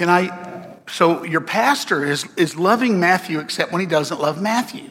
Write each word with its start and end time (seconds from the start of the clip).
Can 0.00 0.08
I? 0.08 0.76
So 0.88 1.24
your 1.24 1.42
pastor 1.42 2.06
is, 2.06 2.24
is 2.38 2.56
loving 2.56 2.98
Matthew 2.98 3.38
except 3.38 3.70
when 3.70 3.82
he 3.82 3.86
doesn't 3.86 4.18
love 4.18 4.40
Matthew. 4.40 4.88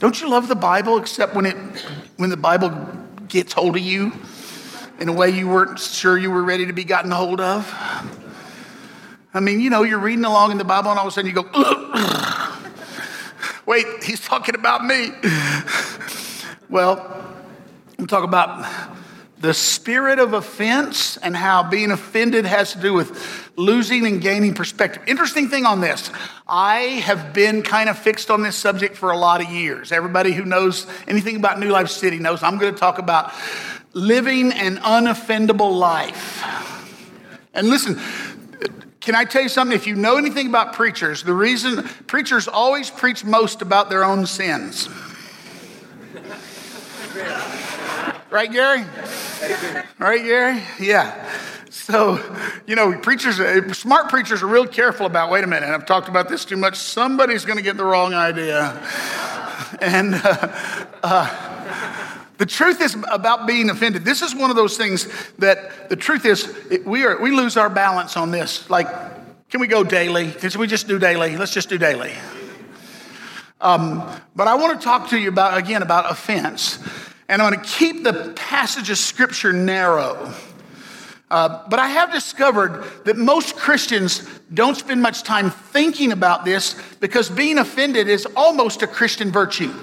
Don't 0.00 0.20
you 0.20 0.28
love 0.28 0.48
the 0.48 0.56
Bible 0.56 0.98
except 0.98 1.32
when 1.32 1.46
it 1.46 1.54
when 2.16 2.30
the 2.30 2.36
Bible 2.36 2.76
gets 3.28 3.52
hold 3.52 3.76
of 3.76 3.82
you 3.82 4.12
in 4.98 5.08
a 5.08 5.12
way 5.12 5.30
you 5.30 5.46
weren't 5.46 5.78
sure 5.78 6.18
you 6.18 6.28
were 6.28 6.42
ready 6.42 6.66
to 6.66 6.72
be 6.72 6.82
gotten 6.82 7.12
hold 7.12 7.40
of? 7.40 7.72
I 9.32 9.38
mean, 9.38 9.60
you 9.60 9.70
know, 9.70 9.84
you're 9.84 10.00
reading 10.00 10.24
along 10.24 10.50
in 10.50 10.58
the 10.58 10.64
Bible 10.64 10.90
and 10.90 10.98
all 10.98 11.06
of 11.06 11.12
a 11.12 11.14
sudden 11.14 11.30
you 11.30 11.40
go, 11.40 11.48
wait, 13.66 13.86
he's 14.02 14.22
talking 14.22 14.56
about 14.56 14.84
me. 14.84 15.10
well, 16.68 17.32
we'll 17.96 18.08
talk 18.08 18.24
about 18.24 18.98
the 19.44 19.52
spirit 19.52 20.18
of 20.18 20.32
offense 20.32 21.18
and 21.18 21.36
how 21.36 21.62
being 21.62 21.90
offended 21.90 22.46
has 22.46 22.72
to 22.72 22.80
do 22.80 22.94
with 22.94 23.52
losing 23.56 24.06
and 24.06 24.22
gaining 24.22 24.54
perspective. 24.54 25.02
Interesting 25.06 25.50
thing 25.50 25.66
on 25.66 25.82
this 25.82 26.10
I 26.48 26.78
have 27.04 27.34
been 27.34 27.62
kind 27.62 27.90
of 27.90 27.98
fixed 27.98 28.30
on 28.30 28.42
this 28.42 28.56
subject 28.56 28.96
for 28.96 29.10
a 29.10 29.18
lot 29.18 29.42
of 29.42 29.50
years. 29.50 29.92
Everybody 29.92 30.32
who 30.32 30.46
knows 30.46 30.86
anything 31.06 31.36
about 31.36 31.60
New 31.60 31.68
Life 31.68 31.90
City 31.90 32.18
knows 32.18 32.42
I'm 32.42 32.56
going 32.56 32.72
to 32.72 32.80
talk 32.80 32.98
about 32.98 33.34
living 33.92 34.50
an 34.52 34.78
unoffendable 34.78 35.78
life. 35.78 36.42
And 37.52 37.68
listen, 37.68 38.00
can 39.00 39.14
I 39.14 39.24
tell 39.24 39.42
you 39.42 39.50
something? 39.50 39.76
If 39.76 39.86
you 39.86 39.94
know 39.94 40.16
anything 40.16 40.46
about 40.46 40.72
preachers, 40.72 41.22
the 41.22 41.34
reason 41.34 41.82
preachers 42.06 42.48
always 42.48 42.88
preach 42.88 43.26
most 43.26 43.60
about 43.60 43.90
their 43.90 44.04
own 44.04 44.24
sins. 44.24 44.88
Right, 48.34 48.50
Gary? 48.50 48.84
Right, 49.96 50.24
Gary? 50.24 50.60
Yeah. 50.80 51.30
So, 51.70 52.18
you 52.66 52.74
know, 52.74 52.98
preachers, 52.98 53.36
smart 53.78 54.08
preachers 54.08 54.42
are 54.42 54.48
real 54.48 54.66
careful 54.66 55.06
about, 55.06 55.30
wait 55.30 55.44
a 55.44 55.46
minute, 55.46 55.68
I've 55.68 55.86
talked 55.86 56.08
about 56.08 56.28
this 56.28 56.44
too 56.44 56.56
much. 56.56 56.74
Somebody's 56.74 57.44
going 57.44 57.58
to 57.58 57.62
get 57.62 57.76
the 57.76 57.84
wrong 57.84 58.12
idea. 58.12 58.72
And 59.80 60.16
uh, 60.16 60.84
uh, 61.04 62.26
the 62.38 62.44
truth 62.44 62.80
is 62.80 62.96
about 63.08 63.46
being 63.46 63.70
offended. 63.70 64.04
This 64.04 64.20
is 64.20 64.34
one 64.34 64.50
of 64.50 64.56
those 64.56 64.76
things 64.76 65.06
that 65.38 65.88
the 65.88 65.94
truth 65.94 66.26
is 66.26 66.52
we, 66.84 67.04
are, 67.04 67.22
we 67.22 67.30
lose 67.30 67.56
our 67.56 67.70
balance 67.70 68.16
on 68.16 68.32
this. 68.32 68.68
Like, 68.68 68.88
can 69.48 69.60
we 69.60 69.68
go 69.68 69.84
daily? 69.84 70.32
Can 70.32 70.50
we 70.58 70.66
just 70.66 70.88
do 70.88 70.98
daily? 70.98 71.36
Let's 71.36 71.54
just 71.54 71.68
do 71.68 71.78
daily. 71.78 72.14
Um, 73.60 74.02
but 74.34 74.48
I 74.48 74.56
want 74.56 74.80
to 74.80 74.84
talk 74.84 75.10
to 75.10 75.18
you 75.20 75.28
about, 75.28 75.56
again, 75.56 75.82
about 75.82 76.10
offense. 76.10 76.80
And 77.28 77.40
I'm 77.40 77.52
going 77.52 77.64
to 77.64 77.70
keep 77.70 78.02
the 78.04 78.32
passage 78.36 78.90
of 78.90 78.98
scripture 78.98 79.52
narrow. 79.52 80.32
Uh, 81.30 81.66
but 81.68 81.80
I 81.80 81.88
have 81.88 82.12
discovered 82.12 82.84
that 83.04 83.16
most 83.16 83.56
Christians 83.56 84.28
don't 84.52 84.76
spend 84.76 85.00
much 85.02 85.22
time 85.22 85.50
thinking 85.50 86.12
about 86.12 86.44
this 86.44 86.76
because 87.00 87.30
being 87.30 87.58
offended 87.58 88.08
is 88.08 88.26
almost 88.36 88.82
a 88.82 88.86
Christian 88.86 89.32
virtue. 89.32 89.72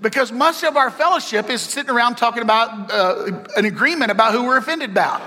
because 0.00 0.30
much 0.30 0.62
of 0.62 0.76
our 0.76 0.90
fellowship 0.90 1.50
is 1.50 1.60
sitting 1.60 1.90
around 1.90 2.14
talking 2.14 2.42
about 2.42 2.92
uh, 2.92 3.42
an 3.56 3.64
agreement 3.64 4.12
about 4.12 4.32
who 4.32 4.44
we're 4.44 4.56
offended 4.56 4.90
about. 4.90 5.20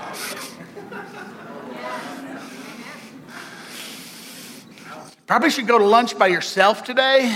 Probably 5.31 5.49
should 5.49 5.65
go 5.65 5.77
to 5.77 5.85
lunch 5.85 6.17
by 6.19 6.27
yourself 6.27 6.83
today. 6.83 7.33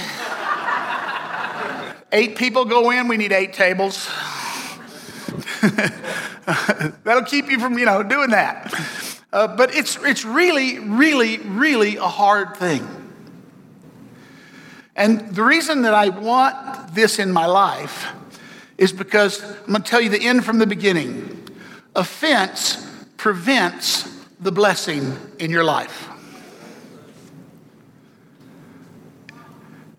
eight 2.11 2.35
people 2.35 2.65
go 2.65 2.91
in, 2.91 3.07
we 3.07 3.15
need 3.15 3.31
eight 3.31 3.53
tables. 3.53 4.09
That'll 7.05 7.23
keep 7.23 7.49
you 7.49 7.57
from, 7.57 7.77
you 7.79 7.85
know, 7.85 8.03
doing 8.03 8.31
that. 8.31 8.73
Uh, 9.31 9.47
but 9.55 9.73
it's, 9.73 9.95
it's 10.03 10.25
really, 10.25 10.77
really, 10.77 11.37
really 11.37 11.95
a 11.95 12.09
hard 12.09 12.57
thing. 12.57 12.85
And 14.97 15.33
the 15.33 15.43
reason 15.43 15.83
that 15.83 15.93
I 15.93 16.09
want 16.09 16.93
this 16.93 17.17
in 17.17 17.31
my 17.31 17.45
life 17.45 18.11
is 18.77 18.91
because 18.91 19.41
I'm 19.41 19.67
going 19.67 19.83
to 19.83 19.89
tell 19.89 20.01
you 20.01 20.09
the 20.09 20.21
end 20.21 20.43
from 20.43 20.59
the 20.59 20.67
beginning. 20.67 21.47
Offense 21.95 22.75
prevents 23.15 24.03
the 24.41 24.51
blessing 24.51 25.17
in 25.39 25.49
your 25.49 25.63
life. 25.63 26.09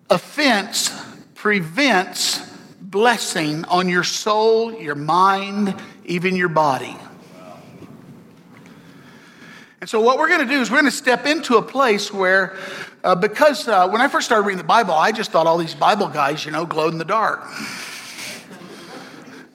Offense 0.09 0.91
prevents 1.35 2.41
blessing 2.81 3.65
on 3.65 3.89
your 3.89 4.05
soul, 4.05 4.73
your 4.73 4.95
mind, 4.95 5.75
even 6.05 6.37
your 6.37 6.49
body. 6.49 6.97
And 9.81 9.91
so, 9.91 10.01
what 10.01 10.19
we're 10.19 10.29
going 10.29 10.47
to 10.47 10.53
do 10.53 10.61
is 10.61 10.71
we're 10.71 10.81
going 10.81 10.91
to 10.91 10.97
step 10.97 11.27
into 11.27 11.57
a 11.57 11.63
place 11.63 12.13
where, 12.13 12.57
uh, 13.05 13.15
because 13.15 13.67
uh, 13.69 13.89
when 13.89 14.01
I 14.01 14.09
first 14.09 14.27
started 14.27 14.47
reading 14.47 14.59
the 14.59 14.65
Bible, 14.65 14.95
I 14.95 15.13
just 15.13 15.33
thought 15.33 15.47
all 15.47 15.59
these 15.59 15.75
Bible 15.75 16.09
guys, 16.09 16.45
you 16.47 16.53
know, 16.53 16.67
glowed 16.67 16.93
in 16.93 16.99
the 16.99 17.05
dark. 17.05 17.45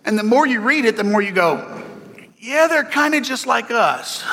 And 0.04 0.20
the 0.20 0.24
more 0.24 0.46
you 0.46 0.62
read 0.62 0.86
it, 0.86 0.98
the 0.98 1.04
more 1.04 1.22
you 1.22 1.32
go, 1.32 1.84
yeah, 2.38 2.68
they're 2.68 2.84
kind 2.84 3.16
of 3.16 3.24
just 3.24 3.48
like 3.48 3.72
us 3.72 4.24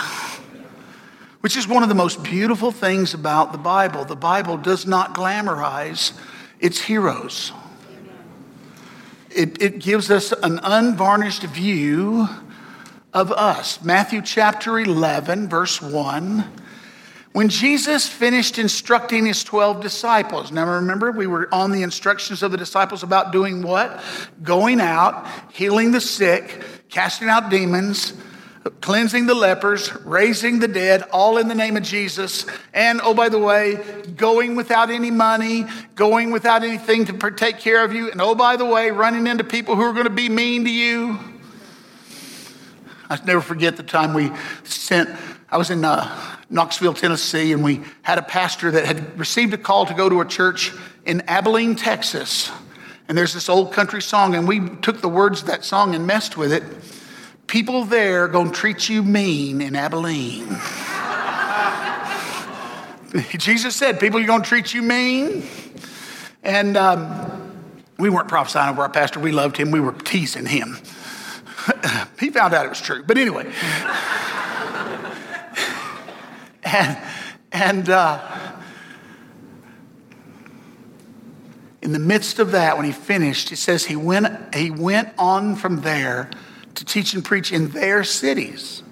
which 1.40 1.56
is 1.56 1.68
one 1.68 1.82
of 1.82 1.88
the 1.88 1.94
most 1.94 2.22
beautiful 2.22 2.72
things 2.72 3.14
about 3.14 3.52
the 3.52 3.58
Bible. 3.58 4.04
The 4.04 4.16
Bible 4.16 4.56
does 4.56 4.86
not 4.86 5.14
glamorize 5.14 6.12
its 6.60 6.80
heroes, 6.80 7.52
it, 9.30 9.62
it 9.62 9.78
gives 9.78 10.10
us 10.10 10.32
an 10.32 10.58
unvarnished 10.62 11.42
view 11.42 12.28
of 13.12 13.30
us. 13.32 13.82
Matthew 13.82 14.22
chapter 14.22 14.78
11, 14.78 15.48
verse 15.48 15.80
1. 15.80 16.44
When 17.32 17.48
Jesus 17.48 18.08
finished 18.08 18.58
instructing 18.58 19.26
his 19.26 19.44
12 19.44 19.80
disciples, 19.80 20.50
now 20.50 20.68
remember, 20.68 21.12
we 21.12 21.26
were 21.26 21.48
on 21.54 21.70
the 21.72 21.82
instructions 21.82 22.42
of 22.42 22.50
the 22.50 22.56
disciples 22.56 23.02
about 23.02 23.32
doing 23.32 23.62
what? 23.62 24.02
Going 24.42 24.80
out, 24.80 25.26
healing 25.52 25.92
the 25.92 26.00
sick, 26.00 26.64
casting 26.88 27.28
out 27.28 27.50
demons, 27.50 28.14
cleansing 28.80 29.26
the 29.26 29.34
lepers, 29.34 29.94
raising 30.04 30.58
the 30.58 30.68
dead, 30.68 31.02
all 31.12 31.38
in 31.38 31.48
the 31.48 31.54
name 31.54 31.76
of 31.76 31.82
Jesus. 31.82 32.46
And 32.74 33.00
oh, 33.02 33.14
by 33.14 33.28
the 33.28 33.38
way, 33.38 33.76
going 34.16 34.56
without 34.56 34.90
any 34.90 35.10
money, 35.10 35.66
going 35.94 36.30
without 36.30 36.62
anything 36.62 37.04
to 37.06 37.30
take 37.30 37.58
care 37.58 37.84
of 37.84 37.92
you. 37.92 38.10
And 38.10 38.20
oh, 38.20 38.34
by 38.34 38.56
the 38.56 38.64
way, 38.64 38.90
running 38.90 39.26
into 39.26 39.44
people 39.44 39.76
who 39.76 39.82
are 39.82 39.92
going 39.92 40.04
to 40.04 40.10
be 40.10 40.28
mean 40.28 40.64
to 40.64 40.70
you. 40.70 41.18
I 43.10 43.18
never 43.24 43.40
forget 43.40 43.76
the 43.76 43.82
time 43.82 44.12
we 44.12 44.30
sent, 44.64 45.08
I 45.50 45.56
was 45.56 45.70
in 45.70 45.84
uh, 45.84 46.36
Knoxville, 46.50 46.94
Tennessee, 46.94 47.52
and 47.52 47.64
we 47.64 47.82
had 48.02 48.18
a 48.18 48.22
pastor 48.22 48.70
that 48.70 48.84
had 48.84 49.18
received 49.18 49.54
a 49.54 49.58
call 49.58 49.86
to 49.86 49.94
go 49.94 50.08
to 50.08 50.20
a 50.20 50.26
church 50.26 50.72
in 51.06 51.22
Abilene, 51.22 51.74
Texas. 51.74 52.50
And 53.08 53.16
there's 53.16 53.32
this 53.32 53.48
old 53.48 53.72
country 53.72 54.02
song, 54.02 54.34
and 54.34 54.46
we 54.46 54.68
took 54.76 55.00
the 55.00 55.08
words 55.08 55.40
of 55.40 55.46
that 55.46 55.64
song 55.64 55.94
and 55.94 56.06
messed 56.06 56.36
with 56.36 56.52
it 56.52 56.62
people 57.48 57.84
there 57.84 58.28
to 58.28 58.50
treat 58.52 58.88
you 58.88 59.02
mean 59.02 59.60
in 59.60 59.74
Abilene. 59.74 60.46
Jesus 63.38 63.74
said, 63.74 63.98
people 63.98 64.20
are 64.20 64.26
to 64.42 64.48
treat 64.48 64.74
you 64.74 64.82
mean. 64.82 65.44
And 66.44 66.76
um, 66.76 67.56
we 67.98 68.10
weren't 68.10 68.28
prophesying 68.28 68.68
over 68.68 68.82
our 68.82 68.90
pastor. 68.90 69.18
We 69.18 69.32
loved 69.32 69.56
him. 69.56 69.70
We 69.70 69.80
were 69.80 69.92
teasing 69.92 70.46
him. 70.46 70.78
he 72.20 72.30
found 72.30 72.54
out 72.54 72.66
it 72.66 72.68
was 72.68 72.80
true. 72.80 73.02
But 73.02 73.18
anyway. 73.18 73.44
and 76.62 76.98
and 77.50 77.88
uh, 77.88 78.20
in 81.80 81.92
the 81.92 81.98
midst 81.98 82.38
of 82.38 82.52
that, 82.52 82.76
when 82.76 82.84
he 82.84 82.92
finished, 82.92 83.50
it 83.52 83.56
says 83.56 83.86
he 83.86 83.96
went, 83.96 84.54
he 84.54 84.70
went 84.70 85.08
on 85.16 85.56
from 85.56 85.80
there 85.80 86.30
to 86.78 86.84
teach 86.84 87.12
and 87.14 87.24
preach 87.24 87.52
in 87.52 87.68
their 87.70 88.04
cities. 88.04 88.82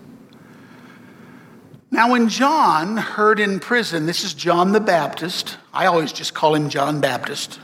Now, 1.90 2.10
when 2.10 2.28
John 2.28 2.96
heard 2.96 3.40
in 3.40 3.60
prison, 3.60 4.06
this 4.06 4.24
is 4.24 4.34
John 4.34 4.72
the 4.72 4.80
Baptist, 4.80 5.56
I 5.72 5.86
always 5.86 6.12
just 6.12 6.34
call 6.34 6.54
him 6.54 6.68
John 6.68 7.00
Baptist, 7.00 7.60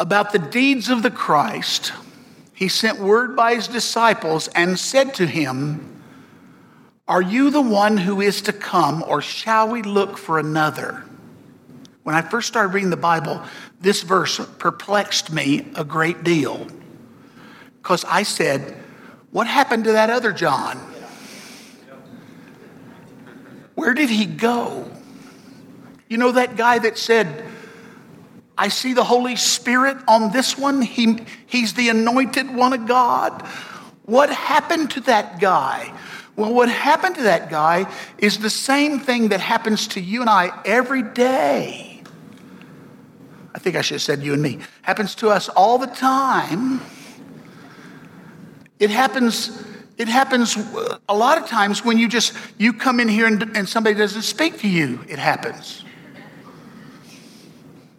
about 0.00 0.32
the 0.32 0.38
deeds 0.38 0.88
of 0.88 1.02
the 1.02 1.10
Christ, 1.10 1.92
he 2.54 2.68
sent 2.68 2.98
word 2.98 3.36
by 3.36 3.54
his 3.54 3.68
disciples 3.68 4.48
and 4.48 4.78
said 4.78 5.14
to 5.14 5.26
him, 5.26 6.02
Are 7.06 7.22
you 7.22 7.50
the 7.50 7.62
one 7.62 7.98
who 7.98 8.20
is 8.20 8.42
to 8.42 8.52
come, 8.52 9.04
or 9.06 9.22
shall 9.22 9.68
we 9.68 9.82
look 9.82 10.18
for 10.18 10.38
another? 10.38 11.04
When 12.02 12.16
I 12.16 12.22
first 12.22 12.48
started 12.48 12.74
reading 12.74 12.90
the 12.90 12.96
Bible, 12.96 13.42
this 13.80 14.02
verse 14.02 14.40
perplexed 14.58 15.30
me 15.30 15.66
a 15.76 15.84
great 15.84 16.24
deal. 16.24 16.66
Because 17.82 18.04
I 18.04 18.22
said, 18.22 18.76
What 19.32 19.46
happened 19.46 19.84
to 19.84 19.92
that 19.92 20.08
other 20.08 20.32
John? 20.32 20.78
Where 23.74 23.94
did 23.94 24.10
he 24.10 24.26
go? 24.26 24.90
You 26.08 26.18
know, 26.18 26.32
that 26.32 26.56
guy 26.56 26.78
that 26.78 26.98
said, 26.98 27.44
I 28.56 28.68
see 28.68 28.92
the 28.92 29.02
Holy 29.02 29.34
Spirit 29.34 29.96
on 30.06 30.30
this 30.30 30.56
one. 30.56 30.82
He, 30.82 31.18
he's 31.46 31.74
the 31.74 31.88
anointed 31.88 32.54
one 32.54 32.72
of 32.72 32.86
God. 32.86 33.42
What 34.04 34.30
happened 34.30 34.90
to 34.92 35.00
that 35.02 35.40
guy? 35.40 35.92
Well, 36.36 36.52
what 36.52 36.68
happened 36.68 37.16
to 37.16 37.22
that 37.22 37.50
guy 37.50 37.92
is 38.18 38.38
the 38.38 38.50
same 38.50 39.00
thing 39.00 39.28
that 39.28 39.40
happens 39.40 39.88
to 39.88 40.00
you 40.00 40.20
and 40.20 40.30
I 40.30 40.60
every 40.64 41.02
day. 41.02 42.02
I 43.54 43.58
think 43.58 43.76
I 43.76 43.80
should 43.80 43.96
have 43.96 44.02
said 44.02 44.22
you 44.22 44.32
and 44.32 44.42
me. 44.42 44.58
Happens 44.82 45.14
to 45.16 45.28
us 45.30 45.48
all 45.48 45.78
the 45.78 45.86
time. 45.86 46.80
It 48.82 48.90
happens 48.90 49.62
it 49.96 50.08
happens 50.08 50.56
uh, 50.56 50.98
a 51.08 51.14
lot 51.14 51.38
of 51.38 51.46
times 51.46 51.84
when 51.84 51.98
you 51.98 52.08
just 52.08 52.36
you 52.58 52.72
come 52.72 52.98
in 52.98 53.06
here 53.06 53.28
and, 53.28 53.56
and 53.56 53.68
somebody 53.68 53.96
doesn't 53.96 54.22
speak 54.22 54.58
to 54.58 54.68
you. 54.68 54.98
It 55.08 55.20
happens. 55.20 55.84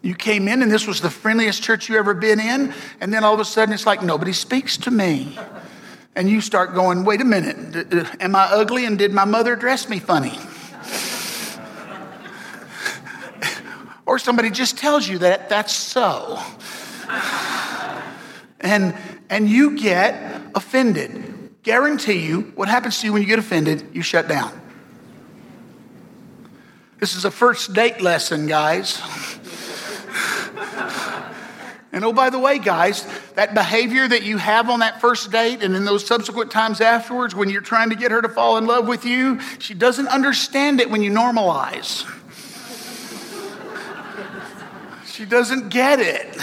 You 0.01 0.13
came 0.13 0.49
in 0.49 0.61
and 0.61 0.69
this 0.69 0.85
was 0.85 0.99
the 0.99 1.09
friendliest 1.09 1.63
church 1.63 1.87
you 1.87 1.97
ever 1.97 2.13
been 2.13 2.41
in, 2.41 2.73
and 2.99 3.13
then 3.13 3.23
all 3.23 3.33
of 3.33 3.39
a 3.39 3.45
sudden 3.45 3.73
it's 3.73 3.85
like 3.85 4.03
nobody 4.03 4.33
speaks 4.33 4.75
to 4.79 4.91
me 4.91 5.39
and 6.17 6.29
you 6.29 6.41
start 6.41 6.73
going, 6.73 7.05
wait 7.05 7.21
a 7.21 7.25
minute, 7.25 7.95
am 8.19 8.35
I 8.35 8.49
ugly 8.51 8.83
and 8.83 8.99
did 8.99 9.13
my 9.13 9.23
mother 9.23 9.55
dress 9.55 9.87
me 9.87 9.99
funny? 9.99 10.37
or 14.05 14.19
somebody 14.19 14.49
just 14.49 14.77
tells 14.77 15.07
you 15.07 15.19
that 15.19 15.47
that's 15.47 15.73
so. 15.73 16.43
And, 18.59 18.93
and 19.29 19.47
you 19.47 19.77
get 19.77 20.42
offended. 20.55 21.51
Guarantee 21.63 22.25
you, 22.25 22.51
what 22.55 22.67
happens 22.67 22.99
to 23.01 23.07
you 23.07 23.13
when 23.13 23.21
you 23.21 23.27
get 23.27 23.39
offended, 23.39 23.87
you 23.93 24.01
shut 24.01 24.27
down. 24.27 24.59
This 26.99 27.15
is 27.15 27.25
a 27.25 27.31
first 27.31 27.73
date 27.73 28.01
lesson, 28.01 28.47
guys. 28.47 29.01
And 31.93 32.03
oh, 32.03 32.11
by 32.11 32.31
the 32.31 32.39
way, 32.39 32.57
guys, 32.57 33.05
that 33.35 33.53
behavior 33.53 34.07
that 34.07 34.23
you 34.23 34.39
have 34.39 34.67
on 34.67 34.79
that 34.79 34.99
first 34.99 35.31
date 35.31 35.61
and 35.61 35.75
in 35.75 35.85
those 35.85 36.05
subsequent 36.05 36.49
times 36.49 36.81
afterwards 36.81 37.35
when 37.35 37.51
you're 37.51 37.61
trying 37.61 37.91
to 37.91 37.95
get 37.95 38.09
her 38.09 38.19
to 38.19 38.29
fall 38.29 38.57
in 38.57 38.65
love 38.65 38.87
with 38.87 39.05
you, 39.05 39.39
she 39.59 39.75
doesn't 39.75 40.07
understand 40.07 40.81
it 40.81 40.89
when 40.89 41.03
you 41.03 41.11
normalize. 41.11 42.03
she 45.05 45.23
doesn't 45.23 45.69
get 45.69 45.99
it. 45.99 46.35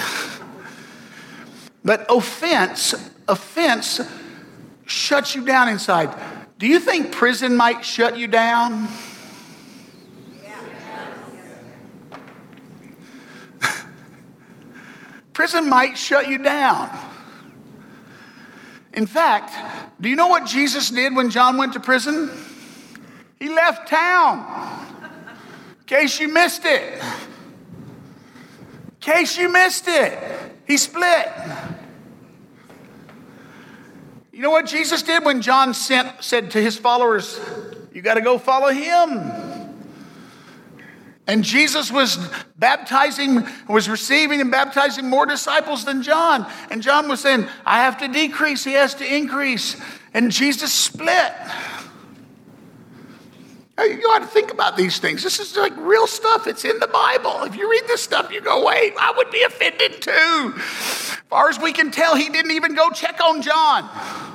But 1.84 2.06
offense, 2.08 2.94
offense 3.30 4.00
shuts 4.84 5.34
you 5.34 5.44
down 5.44 5.68
inside. 5.68 6.14
Do 6.58 6.66
you 6.66 6.80
think 6.80 7.12
prison 7.12 7.56
might 7.56 7.84
shut 7.84 8.18
you 8.18 8.26
down? 8.26 8.88
Prison 15.32 15.70
might 15.70 15.96
shut 15.96 16.28
you 16.28 16.36
down. 16.38 16.90
In 18.92 19.06
fact, 19.06 19.52
do 20.00 20.08
you 20.08 20.16
know 20.16 20.26
what 20.26 20.44
Jesus 20.44 20.90
did 20.90 21.14
when 21.14 21.30
John 21.30 21.56
went 21.56 21.72
to 21.74 21.80
prison? 21.80 22.30
He 23.38 23.48
left 23.48 23.88
town. 23.88 24.44
In 25.80 25.86
case 25.86 26.20
you 26.20 26.28
missed 26.28 26.64
it. 26.64 27.02
In 27.02 28.96
case 29.00 29.38
you 29.38 29.50
missed 29.50 29.88
it. 29.88 30.18
He 30.66 30.76
split. 30.76 31.28
You 34.40 34.44
know 34.44 34.52
what 34.52 34.64
Jesus 34.64 35.02
did 35.02 35.22
when 35.22 35.42
John 35.42 35.74
sent, 35.74 36.24
said 36.24 36.52
to 36.52 36.62
his 36.62 36.78
followers, 36.78 37.38
You 37.92 38.00
got 38.00 38.14
to 38.14 38.22
go 38.22 38.38
follow 38.38 38.68
him? 38.68 39.20
And 41.26 41.44
Jesus 41.44 41.92
was 41.92 42.16
baptizing, 42.56 43.46
was 43.68 43.86
receiving 43.86 44.40
and 44.40 44.50
baptizing 44.50 45.10
more 45.10 45.26
disciples 45.26 45.84
than 45.84 46.02
John. 46.02 46.50
And 46.70 46.80
John 46.80 47.06
was 47.06 47.20
saying, 47.20 47.48
I 47.66 47.82
have 47.82 47.98
to 47.98 48.08
decrease, 48.08 48.64
he 48.64 48.72
has 48.72 48.94
to 48.94 49.14
increase. 49.14 49.76
And 50.14 50.32
Jesus 50.32 50.72
split. 50.72 51.34
You 53.78 54.00
got 54.00 54.20
to 54.20 54.26
think 54.26 54.52
about 54.52 54.74
these 54.74 54.98
things. 54.98 55.22
This 55.22 55.38
is 55.38 55.54
like 55.54 55.76
real 55.76 56.06
stuff. 56.06 56.46
It's 56.46 56.64
in 56.64 56.78
the 56.78 56.86
Bible. 56.86 57.42
If 57.42 57.56
you 57.56 57.70
read 57.70 57.84
this 57.88 58.02
stuff, 58.02 58.32
you 58.32 58.40
go, 58.40 58.64
wait, 58.64 58.94
I 58.98 59.12
would 59.18 59.30
be 59.30 59.42
offended 59.42 60.00
too. 60.00 60.54
As 60.56 61.18
far 61.28 61.50
as 61.50 61.58
we 61.58 61.74
can 61.74 61.90
tell, 61.90 62.16
he 62.16 62.30
didn't 62.30 62.52
even 62.52 62.74
go 62.74 62.88
check 62.88 63.20
on 63.20 63.42
John. 63.42 64.29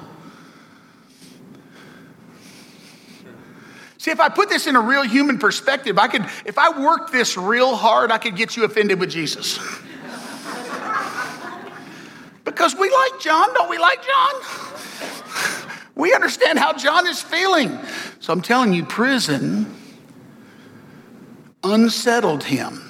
See, 4.05 4.11
if 4.11 4.19
I 4.19 4.29
put 4.29 4.49
this 4.49 4.67
in 4.67 4.75
a 4.75 4.81
real 4.81 5.01
human 5.01 5.39
perspective, 5.39 5.97
I 5.97 6.07
could, 6.07 6.27
if 6.45 6.59
I 6.59 6.79
worked 6.79 7.11
this 7.11 7.37
real 7.37 7.75
hard, 7.75 8.11
I 8.11 8.19
could 8.19 8.35
get 8.35 8.55
you 8.55 8.63
offended 8.63 8.99
with 8.99 9.09
Jesus. 9.09 9.57
because 12.43 12.75
we 12.75 12.87
like 12.91 13.19
John, 13.19 13.51
don't 13.55 13.67
we 13.67 13.79
like 13.79 14.05
John? 14.05 14.33
we 15.95 16.13
understand 16.13 16.59
how 16.59 16.73
John 16.73 17.07
is 17.07 17.19
feeling. 17.19 17.79
So 18.19 18.31
I'm 18.31 18.43
telling 18.43 18.73
you, 18.73 18.85
prison 18.85 19.75
unsettled 21.63 22.43
him. 22.43 22.87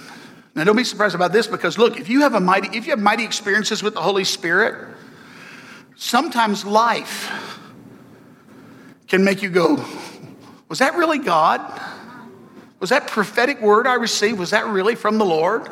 Now 0.53 0.65
don't 0.65 0.75
be 0.75 0.83
surprised 0.83 1.15
about 1.15 1.31
this 1.31 1.47
because 1.47 1.77
look, 1.77 1.97
if 1.97 2.09
you 2.09 2.23
have 2.23 2.33
a 2.33 2.41
mighty, 2.41 2.77
if 2.77 2.87
you 2.87 2.91
have 2.91 2.99
mighty 2.99 3.23
experiences 3.23 3.81
with 3.81 3.93
the 3.93 4.01
Holy 4.01 4.25
Spirit, 4.25 4.85
sometimes 5.95 6.65
life 6.65 7.31
can 9.07 9.23
make 9.23 9.41
you 9.41 9.49
go, 9.49 9.77
was 10.75 10.79
that 10.79 10.95
really 10.95 11.19
God? 11.19 11.61
Was 12.81 12.89
that 12.89 13.07
prophetic 13.07 13.61
word 13.61 13.87
I 13.87 13.93
received? 13.93 14.37
Was 14.37 14.49
that 14.49 14.67
really 14.67 14.95
from 14.95 15.17
the 15.17 15.23
Lord? 15.23 15.69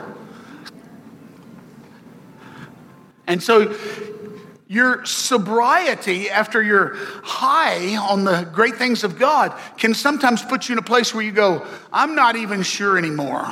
And 3.27 3.43
so 3.43 3.75
your 4.69 5.03
sobriety 5.03 6.29
after 6.29 6.63
you're 6.63 6.95
high 7.21 7.97
on 7.97 8.23
the 8.23 8.49
great 8.53 8.77
things 8.77 9.03
of 9.03 9.19
God 9.19 9.53
can 9.77 9.93
sometimes 9.93 10.41
put 10.41 10.69
you 10.69 10.73
in 10.75 10.79
a 10.79 10.83
place 10.83 11.13
where 11.13 11.21
you 11.21 11.33
go, 11.33 11.67
I'm 11.91 12.15
not 12.15 12.37
even 12.37 12.63
sure 12.63 12.97
anymore. 12.97 13.45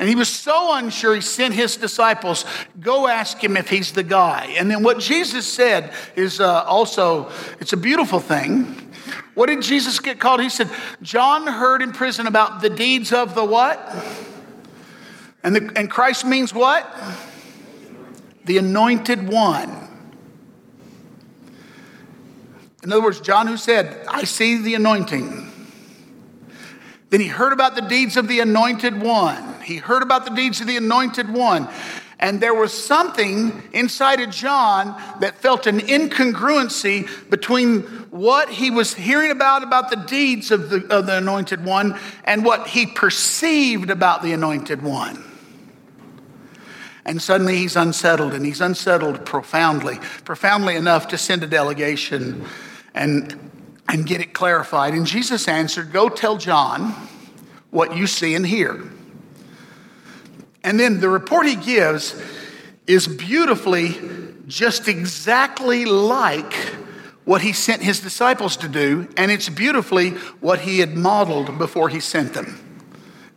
And 0.00 0.08
he 0.08 0.16
was 0.16 0.28
so 0.28 0.74
unsure, 0.74 1.14
he 1.14 1.20
sent 1.20 1.54
his 1.54 1.76
disciples, 1.76 2.44
go 2.80 3.06
ask 3.06 3.38
him 3.38 3.56
if 3.56 3.70
he's 3.70 3.92
the 3.92 4.02
guy. 4.02 4.56
And 4.58 4.68
then 4.68 4.82
what 4.82 4.98
Jesus 4.98 5.46
said 5.46 5.92
is 6.16 6.40
uh, 6.40 6.64
also, 6.64 7.30
it's 7.60 7.72
a 7.72 7.76
beautiful 7.76 8.18
thing. 8.18 8.85
What 9.34 9.46
did 9.46 9.62
Jesus 9.62 10.00
get 10.00 10.18
called? 10.18 10.40
He 10.40 10.48
said, 10.48 10.70
John 11.02 11.46
heard 11.46 11.82
in 11.82 11.92
prison 11.92 12.26
about 12.26 12.60
the 12.60 12.70
deeds 12.70 13.12
of 13.12 13.34
the 13.34 13.44
what? 13.44 13.78
And, 15.42 15.54
the, 15.54 15.72
and 15.76 15.90
Christ 15.90 16.24
means 16.24 16.52
what? 16.52 16.90
The 18.44 18.58
anointed 18.58 19.28
one. 19.28 19.86
In 22.82 22.92
other 22.92 23.02
words, 23.02 23.20
John 23.20 23.46
who 23.46 23.56
said, 23.56 24.06
I 24.08 24.24
see 24.24 24.62
the 24.62 24.74
anointing. 24.74 25.52
Then 27.10 27.20
he 27.20 27.26
heard 27.26 27.52
about 27.52 27.74
the 27.74 27.82
deeds 27.82 28.16
of 28.16 28.28
the 28.28 28.40
anointed 28.40 29.00
one. 29.00 29.60
He 29.62 29.76
heard 29.76 30.02
about 30.02 30.24
the 30.24 30.30
deeds 30.30 30.60
of 30.60 30.66
the 30.66 30.76
anointed 30.76 31.28
one. 31.28 31.68
And 32.18 32.40
there 32.40 32.54
was 32.54 32.72
something 32.72 33.62
inside 33.72 34.20
of 34.20 34.30
John 34.30 35.00
that 35.20 35.36
felt 35.36 35.66
an 35.66 35.80
incongruency 35.80 37.08
between 37.28 37.82
what 38.10 38.48
he 38.48 38.70
was 38.70 38.94
hearing 38.94 39.30
about 39.30 39.62
about 39.62 39.90
the 39.90 39.96
deeds 39.96 40.50
of 40.50 40.70
the, 40.70 40.86
of 40.86 41.06
the 41.06 41.18
anointed 41.18 41.64
one 41.64 41.98
and 42.24 42.42
what 42.42 42.68
he 42.68 42.86
perceived 42.86 43.90
about 43.90 44.22
the 44.22 44.32
anointed 44.32 44.80
one. 44.80 45.22
And 47.04 47.20
suddenly 47.20 47.56
he's 47.58 47.76
unsettled, 47.76 48.34
and 48.34 48.44
he's 48.44 48.60
unsettled 48.60 49.24
profoundly, 49.24 49.98
profoundly 50.24 50.74
enough 50.74 51.08
to 51.08 51.18
send 51.18 51.44
a 51.44 51.46
delegation 51.46 52.44
and, 52.94 53.50
and 53.88 54.06
get 54.06 54.20
it 54.20 54.32
clarified. 54.32 54.94
And 54.94 55.06
Jesus 55.06 55.46
answered, 55.46 55.92
Go 55.92 56.08
tell 56.08 56.36
John 56.36 56.92
what 57.70 57.96
you 57.96 58.08
see 58.08 58.34
and 58.34 58.44
hear. 58.44 58.90
And 60.66 60.80
then 60.80 60.98
the 60.98 61.08
report 61.08 61.46
he 61.46 61.54
gives 61.54 62.20
is 62.88 63.06
beautifully 63.06 63.94
just 64.48 64.88
exactly 64.88 65.84
like 65.84 66.52
what 67.24 67.40
he 67.40 67.52
sent 67.52 67.82
his 67.82 68.00
disciples 68.00 68.56
to 68.58 68.68
do, 68.68 69.08
and 69.16 69.30
it's 69.30 69.48
beautifully 69.48 70.10
what 70.40 70.58
he 70.58 70.80
had 70.80 70.96
modeled 70.96 71.56
before 71.56 71.88
he 71.88 72.00
sent 72.00 72.34
them. 72.34 72.60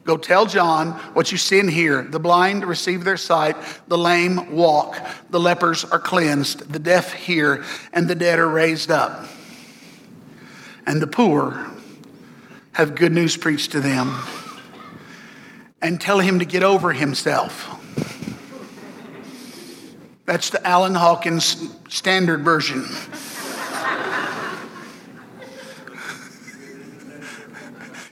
Go 0.06 0.18
tell 0.18 0.48
John 0.48 0.94
what 1.14 1.32
you 1.32 1.38
see 1.38 1.60
and 1.60 1.70
hear. 1.70 2.02
The 2.02 2.20
blind 2.20 2.66
receive 2.66 3.04
their 3.04 3.18
sight, 3.18 3.56
the 3.88 3.98
lame 3.98 4.56
walk, 4.56 5.00
the 5.30 5.40
lepers 5.40 5.86
are 5.86 6.00
cleansed, 6.00 6.72
the 6.74 6.80
deaf 6.80 7.14
hear, 7.14 7.64
and 7.94 8.08
the 8.08 8.16
dead 8.16 8.40
are 8.40 8.50
raised 8.50 8.90
up. 8.90 9.28
And 10.88 11.00
the 11.00 11.08
poor 11.08 11.72
have 12.72 12.96
good 12.96 13.12
news 13.12 13.38
preached 13.38 13.72
to 13.74 13.82
them 13.82 14.18
and 15.82 16.00
tell 16.00 16.20
him 16.20 16.40
to 16.40 16.46
get 16.46 16.64
over 16.64 16.92
himself. 16.94 17.76
That's 20.26 20.50
the 20.52 20.66
Alan 20.66 20.96
Hawkins 20.96 21.70
standard 21.88 22.44
version. 22.44 22.86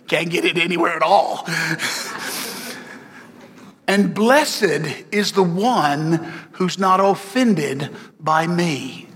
Can't 0.07 0.29
get 0.29 0.45
it 0.45 0.57
anywhere 0.57 0.95
at 0.95 1.01
all. 1.01 1.47
And 3.87 4.13
blessed 4.13 5.05
is 5.11 5.33
the 5.33 5.43
one 5.43 6.33
who's 6.53 6.77
not 6.79 6.99
offended 6.99 7.95
by 8.19 8.47
me. 8.47 9.07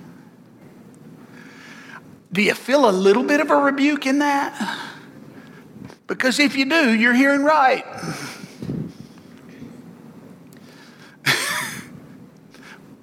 Do 2.32 2.42
you 2.42 2.54
feel 2.54 2.90
a 2.90 2.92
little 2.92 3.24
bit 3.24 3.40
of 3.42 3.52
a 3.52 3.56
rebuke 3.56 4.06
in 4.06 4.20
that? 4.20 4.80
Because 6.08 6.40
if 6.40 6.56
you 6.56 6.66
do, 6.66 6.94
you're 6.94 7.14
hearing 7.14 7.44
right. 7.44 7.86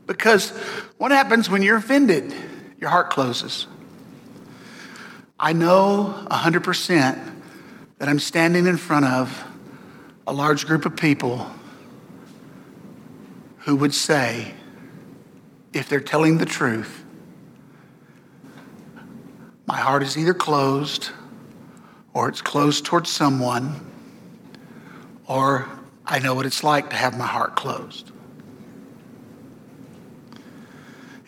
Because 0.08 0.50
what 0.96 1.12
happens 1.12 1.48
when 1.48 1.62
you're 1.62 1.76
offended? 1.76 2.34
Your 2.80 2.90
heart 2.90 3.10
closes. 3.10 3.68
I 5.38 5.52
know 5.52 6.26
100% 6.30 7.34
that 7.98 8.08
I'm 8.08 8.18
standing 8.18 8.66
in 8.66 8.76
front 8.76 9.04
of 9.04 9.44
a 10.26 10.32
large 10.32 10.66
group 10.66 10.86
of 10.86 10.96
people 10.96 11.48
who 13.58 13.76
would 13.76 13.94
say, 13.94 14.54
if 15.72 15.88
they're 15.88 16.00
telling 16.00 16.38
the 16.38 16.46
truth, 16.46 17.04
my 19.66 19.76
heart 19.76 20.02
is 20.02 20.16
either 20.16 20.34
closed 20.34 21.10
or 22.14 22.28
it's 22.28 22.40
closed 22.40 22.86
towards 22.86 23.10
someone, 23.10 23.86
or 25.26 25.68
I 26.06 26.18
know 26.18 26.34
what 26.34 26.46
it's 26.46 26.64
like 26.64 26.90
to 26.90 26.96
have 26.96 27.18
my 27.18 27.26
heart 27.26 27.54
closed. 27.54 28.10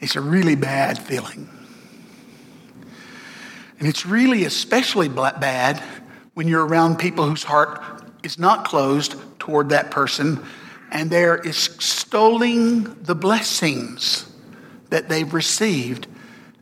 It's 0.01 0.17
a 0.17 0.21
really 0.21 0.55
bad 0.55 0.99
feeling. 0.99 1.49
And 3.79 3.89
it's 3.89 4.05
really 4.05 4.45
especially 4.45 5.09
bad 5.09 5.83
when 6.35 6.49
you're 6.49 6.67
around 6.67 6.99
people 6.99 7.27
whose 7.27 7.43
heart 7.43 7.81
is 8.23 8.39
not 8.39 8.65
closed 8.65 9.15
toward 9.39 9.71
that 9.71 9.91
person 9.91 10.43
and 10.91 11.11
they're 11.11 11.37
extolling 11.37 12.95
the 13.03 13.15
blessings 13.15 14.27
that 14.91 15.09
they've 15.09 15.33
received 15.33 16.07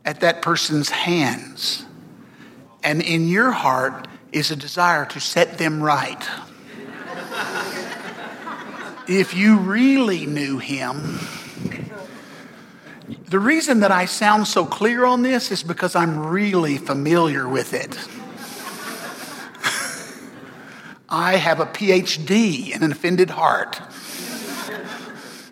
at 0.05 0.21
that 0.21 0.41
person's 0.41 0.89
hands. 0.89 1.85
And 2.83 3.01
in 3.01 3.27
your 3.27 3.51
heart 3.51 4.07
is 4.31 4.51
a 4.51 4.55
desire 4.55 5.05
to 5.07 5.19
set 5.19 5.57
them 5.57 5.81
right. 5.81 6.21
if 9.07 9.33
you 9.33 9.57
really 9.57 10.25
knew 10.25 10.59
him, 10.59 11.19
the 13.29 13.39
reason 13.39 13.81
that 13.81 13.91
I 13.91 14.05
sound 14.05 14.47
so 14.47 14.65
clear 14.65 15.05
on 15.05 15.21
this 15.21 15.51
is 15.51 15.61
because 15.61 15.95
I'm 15.95 16.27
really 16.27 16.77
familiar 16.77 17.47
with 17.47 17.75
it. 17.75 17.95
I 21.09 21.35
have 21.35 21.59
a 21.59 21.67
PhD 21.67 22.75
in 22.75 22.81
an 22.81 22.91
offended 22.91 23.29
heart. 23.29 23.79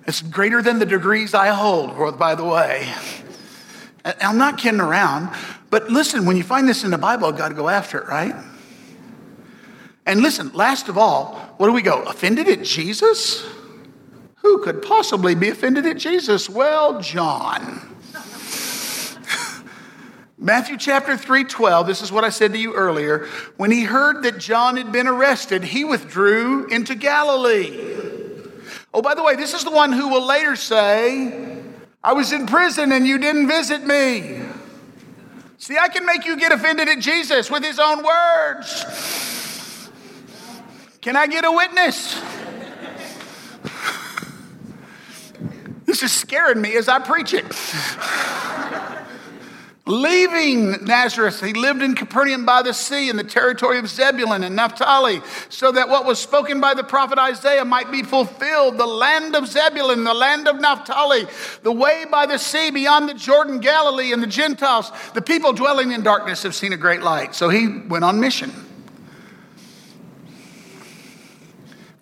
It's 0.07 0.21
greater 0.21 0.63
than 0.63 0.79
the 0.79 0.85
degrees 0.85 1.33
I 1.33 1.49
hold, 1.49 2.17
by 2.17 2.33
the 2.33 2.45
way. 2.45 2.91
I'm 4.21 4.37
not 4.37 4.57
kidding 4.57 4.79
around, 4.79 5.35
but 5.69 5.89
listen, 5.89 6.25
when 6.25 6.37
you 6.37 6.43
find 6.43 6.67
this 6.67 6.83
in 6.83 6.91
the 6.91 6.97
Bible, 6.97 7.27
I've 7.27 7.37
got 7.37 7.49
to 7.49 7.55
go 7.55 7.69
after 7.69 7.99
it, 7.99 8.07
right? 8.07 8.33
And 10.05 10.21
listen, 10.21 10.51
last 10.53 10.87
of 10.87 10.97
all, 10.97 11.35
what 11.57 11.67
do 11.67 11.73
we 11.73 11.81
go? 11.81 12.03
Offended 12.03 12.47
at 12.47 12.63
Jesus? 12.63 13.45
Who 14.47 14.59
could 14.59 14.81
possibly 14.81 15.35
be 15.35 15.49
offended 15.49 15.85
at 15.85 15.97
Jesus? 15.97 16.49
Well, 16.49 17.01
John. 17.01 17.81
Matthew 20.37 20.77
chapter 20.77 21.17
3 21.17 21.43
12, 21.43 21.85
this 21.85 22.01
is 22.01 22.13
what 22.13 22.23
I 22.23 22.29
said 22.29 22.53
to 22.53 22.57
you 22.57 22.73
earlier. 22.73 23.25
When 23.57 23.71
he 23.71 23.83
heard 23.83 24.23
that 24.23 24.37
John 24.37 24.77
had 24.77 24.93
been 24.93 25.05
arrested, 25.05 25.65
he 25.65 25.83
withdrew 25.83 26.67
into 26.67 26.95
Galilee. 26.95 27.97
Oh, 28.93 29.01
by 29.01 29.15
the 29.15 29.21
way, 29.23 29.35
this 29.35 29.53
is 29.53 29.65
the 29.65 29.71
one 29.71 29.91
who 29.91 30.07
will 30.07 30.25
later 30.25 30.55
say, 30.55 31.61
I 32.01 32.13
was 32.13 32.31
in 32.31 32.47
prison 32.47 32.93
and 32.93 33.05
you 33.05 33.17
didn't 33.17 33.49
visit 33.49 33.85
me. 33.85 34.43
See, 35.57 35.77
I 35.77 35.89
can 35.89 36.05
make 36.05 36.25
you 36.25 36.37
get 36.37 36.53
offended 36.53 36.87
at 36.87 36.99
Jesus 36.99 37.51
with 37.51 37.65
his 37.65 37.79
own 37.79 38.01
words. 38.01 39.91
Can 41.01 41.17
I 41.17 41.27
get 41.27 41.43
a 41.43 41.51
witness? 41.51 42.36
This 45.87 46.03
is 46.03 46.11
scaring 46.11 46.61
me 46.61 46.75
as 46.75 46.87
I 46.87 46.99
preach 46.99 47.33
it. 47.33 47.45
Leaving 49.87 50.83
Nazareth, 50.83 51.41
he 51.41 51.53
lived 51.53 51.81
in 51.81 51.95
Capernaum 51.95 52.45
by 52.45 52.61
the 52.61 52.73
sea 52.73 53.09
in 53.09 53.15
the 53.15 53.23
territory 53.23 53.79
of 53.79 53.87
Zebulun 53.87 54.43
and 54.43 54.53
Naphtali, 54.53 55.21
so 55.47 55.71
that 55.71 55.87
what 55.87 56.05
was 56.05 56.19
spoken 56.19 56.59
by 56.59 56.73
the 56.73 56.83
prophet 56.83 57.17
Isaiah 57.17 57.63
might 57.63 57.89
be 57.89 58.03
fulfilled. 58.03 58.77
The 58.77 58.85
land 58.85 59.33
of 59.33 59.47
Zebulun, 59.47 60.03
the 60.03 60.13
land 60.13 60.49
of 60.49 60.59
Naphtali, 60.59 61.25
the 61.63 61.71
way 61.71 62.03
by 62.11 62.25
the 62.25 62.37
sea 62.37 62.69
beyond 62.69 63.07
the 63.07 63.13
Jordan, 63.13 63.61
Galilee, 63.61 64.11
and 64.11 64.21
the 64.21 64.27
Gentiles, 64.27 64.91
the 65.13 65.21
people 65.21 65.53
dwelling 65.53 65.93
in 65.93 66.03
darkness 66.03 66.43
have 66.43 66.53
seen 66.53 66.73
a 66.73 66.77
great 66.77 67.01
light. 67.01 67.33
So 67.33 67.47
he 67.47 67.69
went 67.87 68.03
on 68.03 68.19
mission. 68.19 68.51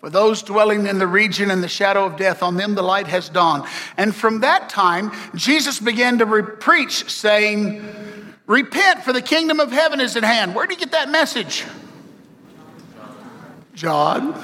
For 0.06 0.10
those 0.10 0.40
dwelling 0.40 0.86
in 0.86 1.00
the 1.00 1.06
region 1.08 1.50
and 1.50 1.64
the 1.64 1.68
shadow 1.68 2.04
of 2.04 2.16
death, 2.16 2.40
on 2.40 2.56
them 2.56 2.76
the 2.76 2.82
light 2.82 3.08
has 3.08 3.28
dawned. 3.28 3.64
And 3.96 4.14
from 4.14 4.38
that 4.42 4.68
time, 4.68 5.10
Jesus 5.34 5.80
began 5.80 6.18
to 6.18 6.24
re- 6.24 6.42
preach, 6.44 7.10
saying, 7.10 7.84
Repent, 8.46 9.02
for 9.02 9.12
the 9.12 9.20
kingdom 9.20 9.58
of 9.58 9.72
heaven 9.72 10.00
is 10.00 10.14
at 10.14 10.22
hand. 10.22 10.54
Where 10.54 10.64
did 10.64 10.78
he 10.78 10.84
get 10.84 10.92
that 10.92 11.08
message? 11.08 11.64
John. 13.74 14.40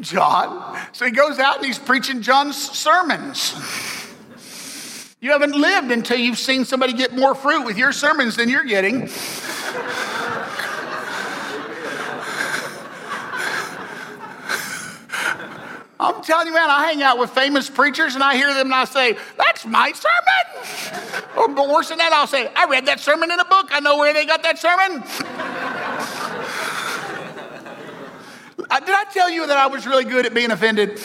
John. 0.00 0.80
So 0.90 1.04
he 1.04 1.12
goes 1.12 1.38
out 1.38 1.58
and 1.58 1.66
he's 1.66 1.78
preaching 1.78 2.22
John's 2.22 2.56
sermons. 2.56 3.54
You 5.20 5.30
haven't 5.30 5.54
lived 5.54 5.92
until 5.92 6.18
you've 6.18 6.36
seen 6.36 6.64
somebody 6.64 6.94
get 6.94 7.14
more 7.14 7.36
fruit 7.36 7.64
with 7.64 7.78
your 7.78 7.92
sermons 7.92 8.34
than 8.34 8.48
you're 8.48 8.64
getting. 8.64 9.08
I'm 16.20 16.26
telling 16.26 16.48
you, 16.48 16.52
man, 16.52 16.68
I 16.68 16.84
hang 16.84 17.02
out 17.02 17.18
with 17.18 17.30
famous 17.30 17.70
preachers 17.70 18.14
and 18.14 18.22
I 18.22 18.36
hear 18.36 18.52
them 18.52 18.66
and 18.66 18.74
I 18.74 18.84
say, 18.84 19.16
that's 19.38 19.64
my 19.64 19.90
sermon. 19.92 21.24
Or 21.34 21.48
but 21.48 21.66
worse 21.70 21.88
than 21.88 21.96
that, 21.96 22.12
I'll 22.12 22.26
say, 22.26 22.52
I 22.54 22.66
read 22.66 22.84
that 22.84 23.00
sermon 23.00 23.30
in 23.30 23.40
a 23.40 23.44
book. 23.46 23.68
I 23.70 23.80
know 23.80 23.96
where 23.96 24.12
they 24.12 24.26
got 24.26 24.42
that 24.42 24.58
sermon. 24.58 25.02
Uh, 28.70 28.80
did 28.80 28.90
I 28.90 29.04
tell 29.10 29.30
you 29.30 29.46
that 29.46 29.56
I 29.56 29.66
was 29.66 29.86
really 29.86 30.04
good 30.04 30.26
at 30.26 30.34
being 30.34 30.50
offended? 30.50 31.00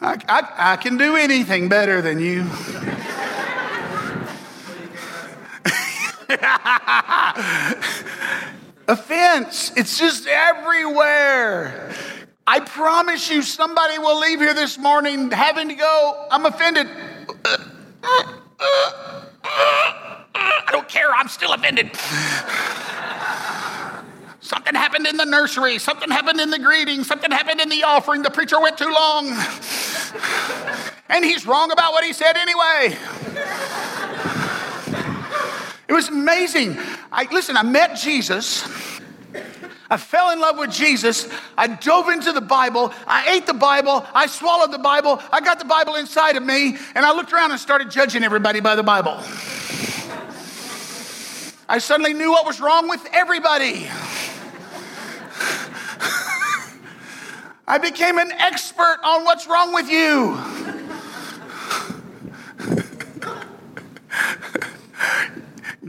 I, 0.00 0.18
I, 0.28 0.48
I 0.56 0.76
can 0.76 0.96
do 0.96 1.16
anything 1.16 1.68
better 1.68 2.00
than 2.00 2.20
you. 2.20 2.46
offense. 8.92 9.72
It's 9.76 9.98
just 9.98 10.26
everywhere. 10.26 11.92
I 12.46 12.60
promise 12.60 13.30
you, 13.30 13.42
somebody 13.42 13.98
will 13.98 14.20
leave 14.20 14.38
here 14.40 14.54
this 14.54 14.78
morning 14.78 15.30
having 15.30 15.68
to 15.68 15.74
go, 15.74 16.26
I'm 16.30 16.44
offended. 16.46 16.86
I 20.34 20.70
don't 20.70 20.88
care, 20.88 21.10
I'm 21.14 21.28
still 21.28 21.52
offended. 21.52 21.96
something 24.40 24.74
happened 24.74 25.06
in 25.06 25.16
the 25.16 25.24
nursery, 25.24 25.78
something 25.78 26.10
happened 26.10 26.40
in 26.40 26.50
the 26.50 26.58
greeting, 26.58 27.04
something 27.04 27.30
happened 27.30 27.60
in 27.60 27.68
the 27.68 27.84
offering. 27.84 28.22
The 28.22 28.30
preacher 28.30 28.60
went 28.60 28.76
too 28.76 28.92
long. 28.92 29.28
and 31.08 31.24
he's 31.24 31.46
wrong 31.46 31.72
about 31.72 31.92
what 31.92 32.04
he 32.04 32.12
said 32.12 32.36
anyway. 32.36 32.98
It 35.92 35.94
was 35.94 36.08
amazing. 36.08 36.78
I 37.12 37.28
listen, 37.30 37.54
I 37.54 37.62
met 37.62 37.96
Jesus. 37.96 38.66
I 39.90 39.98
fell 39.98 40.30
in 40.30 40.40
love 40.40 40.56
with 40.56 40.70
Jesus. 40.70 41.28
I 41.58 41.66
dove 41.66 42.08
into 42.08 42.32
the 42.32 42.40
Bible. 42.40 42.94
I 43.06 43.34
ate 43.34 43.46
the 43.46 43.52
Bible. 43.52 44.06
I 44.14 44.26
swallowed 44.26 44.72
the 44.72 44.78
Bible. 44.78 45.20
I 45.30 45.42
got 45.42 45.58
the 45.58 45.66
Bible 45.66 45.96
inside 45.96 46.36
of 46.36 46.42
me. 46.42 46.78
And 46.94 47.04
I 47.04 47.12
looked 47.12 47.30
around 47.34 47.50
and 47.50 47.60
started 47.60 47.90
judging 47.90 48.24
everybody 48.24 48.60
by 48.60 48.74
the 48.74 48.82
Bible. 48.82 49.18
I 51.68 51.76
suddenly 51.78 52.14
knew 52.14 52.30
what 52.30 52.46
was 52.46 52.58
wrong 52.58 52.88
with 52.88 53.06
everybody. 53.12 53.86
I 57.68 57.76
became 57.76 58.16
an 58.16 58.32
expert 58.32 58.96
on 59.04 59.24
what's 59.24 59.46
wrong 59.46 59.74
with 59.74 59.90
you. 59.90 60.81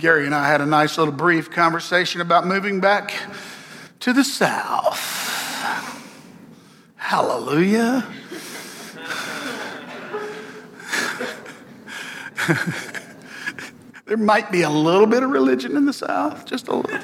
Gary 0.04 0.26
and 0.26 0.36
I 0.36 0.50
had 0.50 0.60
a 0.60 0.66
nice 0.66 0.98
little 0.98 1.14
brief 1.14 1.50
conversation 1.50 2.20
about 2.20 2.46
moving 2.46 2.82
back 2.82 3.14
to 4.02 4.12
the 4.12 4.26
south. 4.26 5.00
Hallelujah. 6.98 8.06
there 14.06 14.18
might 14.18 14.52
be 14.52 14.64
a 14.64 14.70
little 14.70 15.08
bit 15.08 15.24
of 15.24 15.30
religion 15.30 15.78
in 15.78 15.86
the 15.86 15.94
south, 15.94 16.46
just 16.46 16.68
a 16.68 16.76
little. 16.76 17.00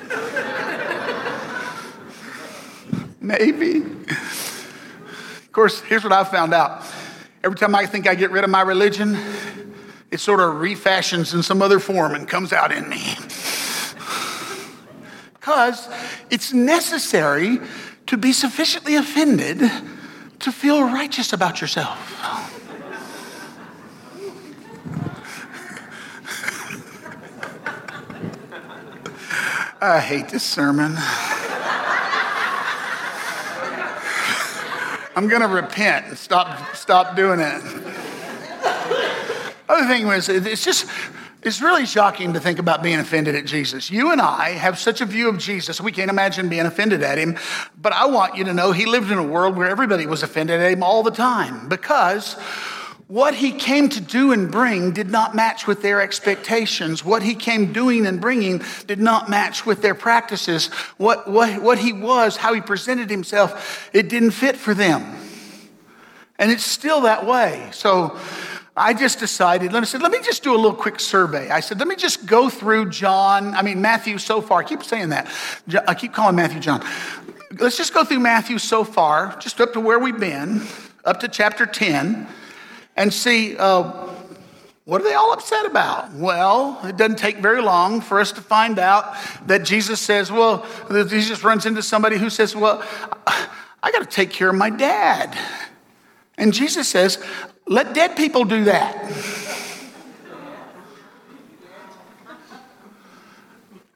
Maybe. 3.22 3.78
Of 3.78 5.50
course, 5.54 5.80
here's 5.80 6.04
what 6.04 6.12
I 6.12 6.26
found 6.26 6.54
out. 6.54 6.84
Every 7.46 7.58
time 7.58 7.74
I 7.76 7.86
think 7.86 8.10
I 8.10 8.16
get 8.16 8.32
rid 8.32 8.44
of 8.44 8.50
my 8.50 8.62
religion, 8.62 9.18
it 10.12 10.20
sort 10.20 10.40
of 10.40 10.60
refashions 10.60 11.34
in 11.34 11.44
some 11.44 11.62
other 11.62 11.80
form 11.80 12.16
and 12.16 12.28
comes 12.28 12.52
out 12.52 12.72
in 12.72 12.90
me. 12.90 13.16
Because 15.34 15.88
it's 16.30 16.52
necessary 16.54 17.60
to 18.08 18.18
be 18.18 18.34
sufficiently 18.34 18.96
offended 18.96 19.60
to 20.40 20.52
feel 20.52 20.84
righteous 20.84 21.34
about 21.34 21.62
yourself. 21.62 21.98
I 29.82 30.00
hate 30.00 30.28
this 30.28 30.44
sermon. 30.44 30.96
I'm 35.16 35.28
going 35.28 35.42
to 35.42 35.48
repent 35.48 36.08
and 36.08 36.18
stop, 36.18 36.76
stop 36.76 37.16
doing 37.16 37.40
it. 37.40 37.89
Other 39.70 39.88
thing 39.88 40.08
was, 40.08 40.28
it's 40.30 40.66
just, 40.66 40.88
it's 41.44 41.62
really 41.62 41.86
shocking 41.86 42.34
to 42.34 42.40
think 42.40 42.58
about 42.58 42.82
being 42.82 43.00
offended 43.00 43.36
at 43.36 43.46
Jesus. 43.46 43.92
You 43.92 44.12
and 44.12 44.20
I 44.20 44.50
have 44.50 44.80
such 44.80 45.00
a 45.00 45.06
view 45.06 45.30
of 45.30 45.38
Jesus, 45.38 45.80
we 45.80 45.92
can't 45.92 46.10
imagine 46.10 46.50
being 46.50 46.66
offended 46.66 47.04
at 47.04 47.20
him. 47.20 47.38
But 47.80 47.94
I 47.94 48.08
want 48.08 48.36
you 48.36 48.44
to 48.46 48.54
know 48.54 48.72
he 48.72 48.88
lived 48.88 49.12
in 49.12 49.20
a 49.20 49.24
world 49.24 49.56
where 49.56 49.70
everybody 49.70 50.08
was 50.08 50.24
offended 50.24 50.60
at 50.60 50.72
him 50.72 50.82
all 50.82 51.04
the 51.04 51.12
time 51.12 51.70
because 51.70 52.34
what 53.08 53.36
he 53.36 53.52
came 53.52 53.90
to 53.90 54.02
do 54.02 54.32
and 54.32 54.52
bring 54.52 54.92
did 54.92 55.10
not 55.10 55.36
match 55.36 55.68
with 55.68 55.84
their 55.84 56.02
expectations. 56.02 57.06
What 57.06 57.22
he 57.22 57.36
came 57.36 57.72
doing 57.72 58.08
and 58.08 58.20
bringing 58.20 58.64
did 58.88 59.00
not 59.00 59.30
match 59.30 59.68
with 59.68 59.84
their 59.84 59.96
practices. 59.96 60.68
What, 60.98 61.30
what, 61.30 61.62
what 61.62 61.78
he 61.78 61.94
was, 61.94 62.38
how 62.38 62.54
he 62.54 62.62
presented 62.62 63.10
himself, 63.10 63.90
it 63.94 64.10
didn't 64.10 64.32
fit 64.32 64.58
for 64.58 64.74
them. 64.74 65.16
And 66.40 66.52
it's 66.52 66.64
still 66.64 67.02
that 67.02 67.26
way. 67.26 67.70
So 67.72 68.18
I 68.80 68.94
just 68.94 69.20
decided, 69.20 69.74
let 69.74 69.82
me, 69.82 69.86
said, 69.86 70.02
let 70.02 70.10
me 70.14 70.22
just 70.22 70.42
do 70.42 70.54
a 70.54 70.56
little 70.56 70.74
quick 70.74 71.02
survey. 71.02 71.50
I 71.50 71.60
said, 71.60 71.80
let 71.80 71.88
me 71.90 71.98
just 71.98 72.26
go 72.26 72.50
through 72.50 72.90
John, 72.92 73.54
I 73.54 73.62
mean, 73.62 73.82
Matthew 73.82 74.18
so 74.18 74.40
far. 74.40 74.62
I 74.62 74.64
keep 74.64 74.86
saying 74.86 75.10
that. 75.10 75.30
I 75.86 75.94
keep 75.94 76.14
calling 76.14 76.38
Matthew 76.38 76.62
John. 76.62 76.82
Let's 77.60 77.76
just 77.76 77.94
go 77.94 78.06
through 78.06 78.22
Matthew 78.22 78.58
so 78.58 78.86
far, 78.86 79.36
just 79.38 79.60
up 79.60 79.74
to 79.74 79.82
where 79.82 80.00
we've 80.00 80.18
been, 80.18 80.62
up 81.04 81.20
to 81.20 81.28
chapter 81.28 81.66
10 81.66 82.26
and 82.96 83.14
see 83.14 83.58
uh, 83.58 83.84
what 84.86 85.02
are 85.02 85.04
they 85.04 85.14
all 85.14 85.34
upset 85.34 85.66
about? 85.66 86.14
Well, 86.14 86.80
it 86.86 86.96
doesn't 86.96 87.20
take 87.20 87.40
very 87.40 87.62
long 87.62 88.00
for 88.00 88.22
us 88.22 88.32
to 88.32 88.42
find 88.42 88.80
out 88.80 89.14
that 89.48 89.64
Jesus 89.64 90.00
says, 90.00 90.32
well, 90.32 90.66
Jesus 90.90 91.44
runs 91.44 91.66
into 91.66 91.84
somebody 91.84 92.18
who 92.18 92.30
says, 92.30 92.56
well, 92.56 92.82
I 93.28 93.92
got 93.92 94.00
to 94.00 94.06
take 94.06 94.30
care 94.30 94.50
of 94.50 94.56
my 94.56 94.70
dad. 94.70 95.38
And 96.38 96.54
Jesus 96.54 96.88
says, 96.88 97.22
let 97.70 97.94
dead 97.94 98.18
people 98.18 98.44
do 98.44 98.66
that. 98.66 98.96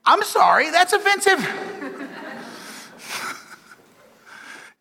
I'm 0.06 0.22
sorry, 0.24 0.70
that's 0.70 0.94
offensive. 0.94 1.46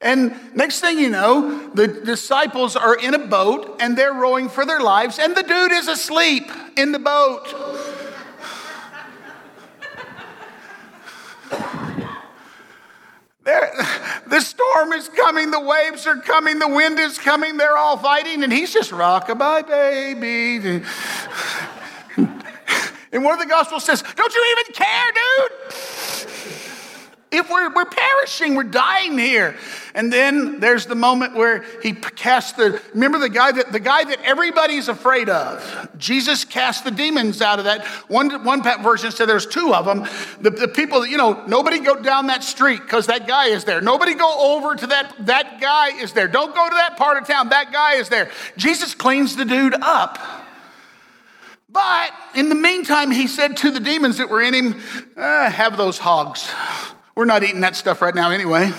And 0.01 0.35
next 0.55 0.81
thing 0.81 0.99
you 0.99 1.09
know, 1.11 1.69
the 1.75 1.87
disciples 1.87 2.75
are 2.75 2.97
in 2.97 3.15
a 3.15 3.19
boat 3.19 3.77
and 3.81 3.97
they're 3.97 4.13
rowing 4.13 4.49
for 4.49 4.67
their 4.67 4.81
lives, 4.81 5.19
and 5.19 5.37
the 5.37 5.45
dude 5.45 5.73
is 5.73 5.87
asleep 5.89 6.51
in 6.77 6.91
the 6.93 6.99
boat. 6.99 7.55
The 13.45 14.41
storm 14.41 14.93
is 14.93 15.09
coming, 15.09 15.51
the 15.51 15.61
waves 15.61 16.07
are 16.07 16.17
coming, 16.17 16.59
the 16.59 16.69
wind 16.69 16.99
is 16.99 17.19
coming, 17.19 17.57
they're 17.57 17.77
all 17.77 17.97
fighting, 17.97 18.45
and 18.45 18.53
he's 18.53 18.73
just 18.73 18.93
rockabye 18.93 19.69
baby. 20.21 20.85
And 23.13 23.23
one 23.23 23.35
of 23.35 23.41
the 23.41 23.47
gospels 23.47 23.85
says, 23.85 24.02
Don't 24.02 24.35
you 24.35 24.57
even 24.59 24.73
care, 24.73 25.13
dude? 25.13 26.31
If 27.32 27.49
we're, 27.49 27.73
we're 27.73 27.86
perishing, 27.86 28.54
we're 28.54 28.64
dying 28.64 29.16
here. 29.16 29.56
And 29.95 30.12
then 30.12 30.60
there's 30.60 30.84
the 30.84 30.95
moment 30.95 31.34
where 31.34 31.64
he 31.82 31.92
casts 31.92 32.52
the, 32.52 32.80
remember 32.92 33.18
the 33.18 33.30
guy 33.30 33.52
that, 33.52 33.73
the 33.73 33.80
guy 33.80 34.04
that 34.04 34.21
everybody's 34.23 34.88
afraid 34.88 35.30
of. 35.30 35.88
Jesus 35.97 36.45
cast 36.45 36.84
the 36.84 36.90
demons 36.90 37.40
out 37.40 37.58
of 37.58 37.64
that. 37.64 37.86
One, 38.08 38.45
one 38.45 38.62
version 38.82 39.10
said 39.10 39.30
there's 39.30 39.47
two 39.47 39.75
of 39.75 39.86
them. 39.86 40.06
The, 40.42 40.50
the 40.50 40.68
people 40.68 41.00
that, 41.00 41.08
you 41.08 41.16
know, 41.16 41.42
nobody 41.47 41.80
go 41.80 42.00
down 42.02 42.26
that 42.26 42.45
street 42.45 42.82
because 42.82 43.06
that 43.06 43.26
guy 43.26 43.47
is 43.47 43.64
there. 43.64 43.80
Nobody 43.80 44.12
go 44.12 44.54
over 44.54 44.75
to 44.75 44.86
that, 44.88 45.14
that 45.26 45.58
guy 45.58 45.88
is 46.02 46.12
there. 46.12 46.28
Don't 46.28 46.54
go 46.54 46.68
to 46.68 46.75
that 46.75 46.99
part 46.99 47.16
of 47.16 47.26
town. 47.26 47.49
That 47.49 47.73
guy 47.73 47.95
is 47.95 48.10
there. 48.10 48.30
Jesus 48.58 48.95
cleans 48.95 49.36
the 49.36 49.47
dude 49.47 49.75
up. 49.80 50.18
But 51.71 52.12
in 52.34 52.50
the 52.50 52.54
meantime, 52.54 53.10
he 53.10 53.26
said 53.26 53.56
to 53.58 53.71
the 53.71 53.80
demons 53.80 54.18
that 54.18 54.28
were 54.28 54.42
in 54.42 54.52
him, 54.52 54.80
eh, 55.16 55.49
have 55.49 55.78
those 55.78 55.97
hogs. 55.97 56.50
We're 57.15 57.27
not 57.27 57.43
eating 57.43 57.61
that 57.61 57.77
stuff 57.77 58.01
right 58.01 58.15
now 58.15 58.31
anyway. 58.31 58.73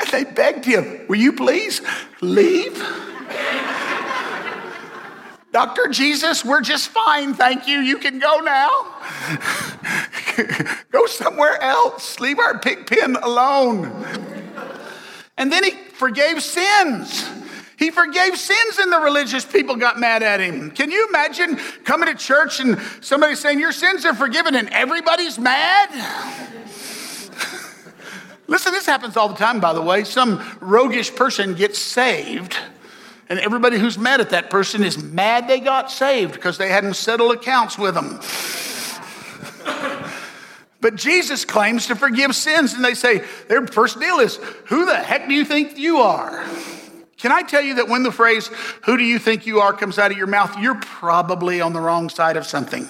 and 0.00 0.08
they 0.10 0.24
begged 0.24 0.64
him, 0.64 1.06
Will 1.08 1.16
you 1.16 1.34
please 1.34 1.82
leave? 2.22 2.82
Dr. 5.52 5.88
Jesus, 5.88 6.44
we're 6.44 6.62
just 6.62 6.88
fine, 6.88 7.34
thank 7.34 7.66
you. 7.66 7.78
You 7.78 7.98
can 7.98 8.18
go 8.18 8.40
now. 8.40 8.94
go 10.90 11.06
somewhere 11.06 11.60
else. 11.62 12.20
Leave 12.20 12.38
our 12.38 12.58
pig 12.58 12.86
pen 12.86 13.16
alone. 13.16 13.90
And 15.38 15.52
then 15.52 15.64
he 15.64 15.70
forgave 15.70 16.42
sins. 16.42 17.26
He 17.76 17.90
forgave 17.90 18.38
sins 18.38 18.78
and 18.78 18.90
the 18.90 19.00
religious 19.00 19.44
people 19.44 19.76
got 19.76 20.00
mad 20.00 20.22
at 20.22 20.40
him. 20.40 20.70
Can 20.70 20.90
you 20.90 21.06
imagine 21.08 21.56
coming 21.84 22.08
to 22.08 22.14
church 22.14 22.58
and 22.58 22.80
somebody 23.02 23.34
saying, 23.34 23.60
Your 23.60 23.72
sins 23.72 24.06
are 24.06 24.14
forgiven 24.14 24.54
and 24.54 24.70
everybody's 24.70 25.38
mad? 25.38 25.90
Listen, 28.46 28.72
this 28.72 28.86
happens 28.86 29.16
all 29.16 29.28
the 29.28 29.34
time, 29.34 29.60
by 29.60 29.74
the 29.74 29.82
way. 29.82 30.04
Some 30.04 30.42
roguish 30.60 31.14
person 31.14 31.54
gets 31.54 31.78
saved, 31.78 32.56
and 33.28 33.38
everybody 33.40 33.78
who's 33.78 33.98
mad 33.98 34.20
at 34.20 34.30
that 34.30 34.48
person 34.48 34.82
is 34.82 35.02
mad 35.02 35.46
they 35.46 35.60
got 35.60 35.90
saved 35.90 36.32
because 36.32 36.56
they 36.56 36.70
hadn't 36.70 36.94
settled 36.94 37.32
accounts 37.32 37.78
with 37.78 37.94
them. 37.94 38.20
But 40.78 40.94
Jesus 40.94 41.44
claims 41.44 41.86
to 41.86 41.96
forgive 41.96 42.36
sins, 42.36 42.74
and 42.74 42.84
they 42.84 42.94
say, 42.94 43.24
their 43.48 43.66
first 43.66 43.98
deal 43.98 44.20
is, 44.20 44.36
Who 44.66 44.84
the 44.86 44.94
heck 44.94 45.26
do 45.26 45.34
you 45.34 45.44
think 45.44 45.76
you 45.78 45.98
are? 45.98 46.44
Can 47.26 47.34
I 47.34 47.42
tell 47.42 47.60
you 47.60 47.74
that 47.74 47.88
when 47.88 48.04
the 48.04 48.12
phrase, 48.12 48.46
who 48.84 48.96
do 48.96 49.02
you 49.02 49.18
think 49.18 49.46
you 49.46 49.58
are, 49.58 49.72
comes 49.72 49.98
out 49.98 50.12
of 50.12 50.16
your 50.16 50.28
mouth, 50.28 50.56
you're 50.60 50.76
probably 50.76 51.60
on 51.60 51.72
the 51.72 51.80
wrong 51.80 52.08
side 52.08 52.36
of 52.36 52.46
something? 52.46 52.86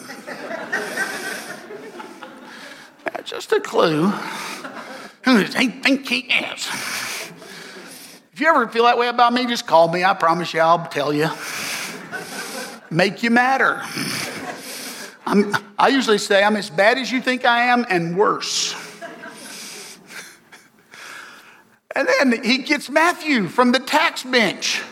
Just 3.24 3.50
a 3.52 3.60
clue. 3.60 4.08
Who 5.24 5.42
does 5.42 5.54
he 5.54 5.68
think 5.68 6.06
he 6.06 6.18
is? 6.18 6.68
If 8.34 8.40
you 8.40 8.48
ever 8.48 8.68
feel 8.68 8.84
that 8.84 8.98
way 8.98 9.08
about 9.08 9.32
me, 9.32 9.46
just 9.46 9.66
call 9.66 9.90
me. 9.90 10.04
I 10.04 10.12
promise 10.12 10.52
you, 10.52 10.60
I'll 10.60 10.86
tell 10.86 11.14
you. 11.14 11.30
Make 12.90 13.22
you 13.22 13.30
matter. 13.30 13.80
I'm, 15.24 15.56
I 15.78 15.88
usually 15.88 16.18
say 16.18 16.44
I'm 16.44 16.56
as 16.56 16.68
bad 16.68 16.98
as 16.98 17.10
you 17.10 17.22
think 17.22 17.46
I 17.46 17.68
am 17.68 17.86
and 17.88 18.18
worse. 18.18 18.75
And 21.96 22.06
then 22.06 22.44
he 22.44 22.58
gets 22.58 22.90
Matthew 22.90 23.48
from 23.48 23.72
the 23.72 23.78
tax 23.78 24.22
bench. 24.22 24.82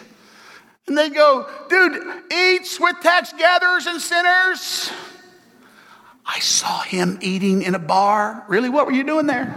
And 0.87 0.97
they 0.97 1.11
go, 1.11 1.47
dude, 1.69 2.03
eats 2.33 2.81
with 2.81 2.99
tax 3.03 3.31
gatherers 3.35 3.87
and 3.87 4.01
sinners. 4.01 4.91
I 6.25 6.39
saw 6.39 6.81
him 6.81 7.19
eating 7.21 7.61
in 7.61 7.75
a 7.75 7.79
bar. 7.79 8.47
Really? 8.49 8.71
What 8.71 8.87
were 8.87 8.93
you 8.93 9.05
doing 9.05 9.27
there? 9.27 9.55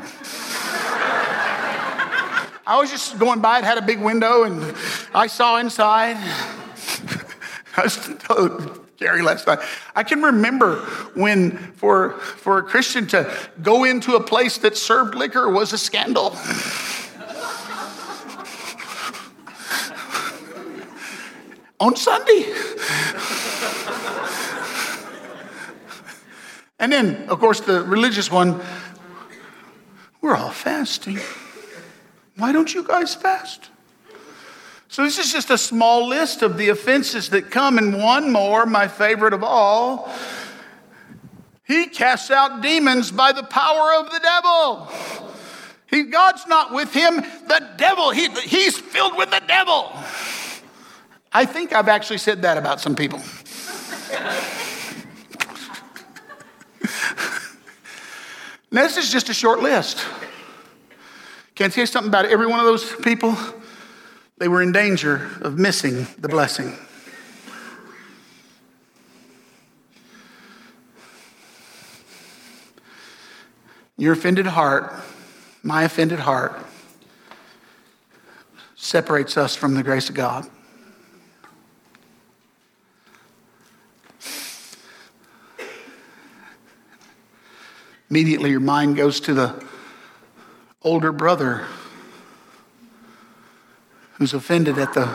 I 2.68 2.78
was 2.80 2.92
just 2.92 3.18
going 3.18 3.40
by, 3.40 3.60
it 3.60 3.64
had 3.64 3.78
a 3.78 3.82
big 3.82 4.02
window, 4.02 4.44
and 4.44 4.76
I 5.16 5.28
saw 5.28 5.58
inside. 5.58 6.18
I 7.78 7.84
was 7.84 8.10
told 8.20 8.86
Gary 8.98 9.22
last 9.22 9.48
night. 9.48 9.60
I 9.96 10.04
can 10.04 10.22
remember 10.22 10.80
when 11.14 11.58
for, 11.76 12.20
for 12.20 12.58
a 12.58 12.64
Christian 12.64 13.08
to 13.08 13.34
go 13.64 13.86
into 13.86 14.16
a 14.16 14.24
place 14.24 14.58
that 14.58 14.76
served 14.76 15.16
liquor 15.16 15.50
was 15.50 15.72
a 15.72 15.78
scandal. 15.78 16.36
on 21.80 21.96
Sunday. 21.96 22.54
and 26.80 26.92
then, 26.92 27.30
of 27.30 27.40
course, 27.40 27.60
the 27.60 27.84
religious 27.84 28.32
one, 28.32 28.62
we're 30.22 30.36
all 30.36 30.52
fasting. 30.52 31.20
Why 32.38 32.52
don't 32.52 32.74
you 32.74 32.84
guys 32.84 33.16
fast? 33.16 33.70
So, 34.90 35.04
this 35.04 35.20
is 35.20 35.32
just 35.32 35.50
a 35.50 35.58
small 35.58 36.08
list 36.08 36.42
of 36.42 36.58
the 36.58 36.70
offenses 36.70 37.30
that 37.30 37.52
come, 37.52 37.78
and 37.78 38.02
one 38.02 38.32
more, 38.32 38.66
my 38.66 38.88
favorite 38.88 39.34
of 39.34 39.44
all. 39.44 40.12
He 41.66 41.88
casts 41.88 42.32
out 42.32 42.62
demons 42.62 43.12
by 43.12 43.34
the 43.34 43.44
power 43.44 43.96
of 43.96 44.10
the 44.10 44.20
devil. 44.20 44.90
He, 45.88 46.04
God's 46.04 46.48
not 46.48 46.74
with 46.74 46.94
him, 46.94 47.18
the 47.48 47.70
devil, 47.78 48.12
he, 48.12 48.30
he's 48.30 48.78
filled 48.78 49.18
with 49.18 49.30
the 49.30 49.42
devil. 49.46 49.92
I 51.32 51.46
think 51.46 51.74
I've 51.74 51.88
actually 51.88 52.18
said 52.18 52.42
that 52.44 52.58
about 52.58 52.80
some 52.82 52.96
people. 52.96 53.20
now, 58.72 58.84
this 58.84 58.98
is 58.98 59.12
just 59.12 59.30
a 59.30 59.34
short 59.34 59.62
list. 59.62 60.06
Can 61.56 61.66
I 61.66 61.70
you 61.82 61.88
something 61.88 62.10
about 62.10 62.26
every 62.26 62.48
one 62.48 62.60
of 62.60 62.66
those 62.66 62.96
people? 62.98 63.36
They 64.38 64.48
were 64.48 64.62
in 64.62 64.72
danger 64.72 65.30
of 65.42 65.58
missing 65.58 66.08
the 66.20 66.30
blessing. 66.30 66.78
Your 73.98 74.14
offended 74.14 74.46
heart, 74.46 74.94
my 75.64 75.84
offended 75.84 76.20
heart, 76.20 76.64
separates 78.76 79.38
us 79.38 79.56
from 79.56 79.74
the 79.74 79.82
grace 79.82 80.08
of 80.08 80.16
God. 80.16 80.48
Immediately, 88.10 88.52
your 88.52 88.60
mind 88.60 88.96
goes 88.96 89.20
to 89.22 89.34
the 89.34 89.64
older 90.82 91.12
brother 91.12 91.66
who's 94.14 94.34
offended 94.34 94.78
at 94.78 94.94
the 94.94 95.14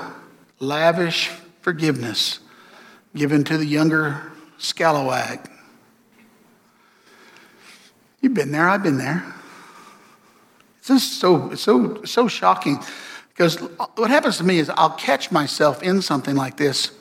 lavish 0.61 1.29
forgiveness 1.61 2.41
given 3.17 3.45
to 3.45 3.57
the 3.57 3.67
younger 3.67 4.33
scalawag. 4.59 5.49
You've 8.21 8.35
been 8.35 8.53
there, 8.53 8.69
I've 8.69 8.83
been 8.83 8.99
there. 8.99 9.25
It's 10.79 10.89
just 10.89 11.19
so, 11.19 11.51
it's 11.53 11.63
so, 11.63 12.05
so 12.05 12.29
shocking 12.29 12.79
because 13.31 13.57
what 13.97 14.11
happens 14.11 14.37
to 14.39 14.45
me 14.45 14.59
is 14.59 14.71
I'll 14.71 14.91
catch 14.91 15.33
myself 15.33 15.83
in 15.83 16.03
something 16.03 16.37
like 16.37 16.57
this, 16.57 16.93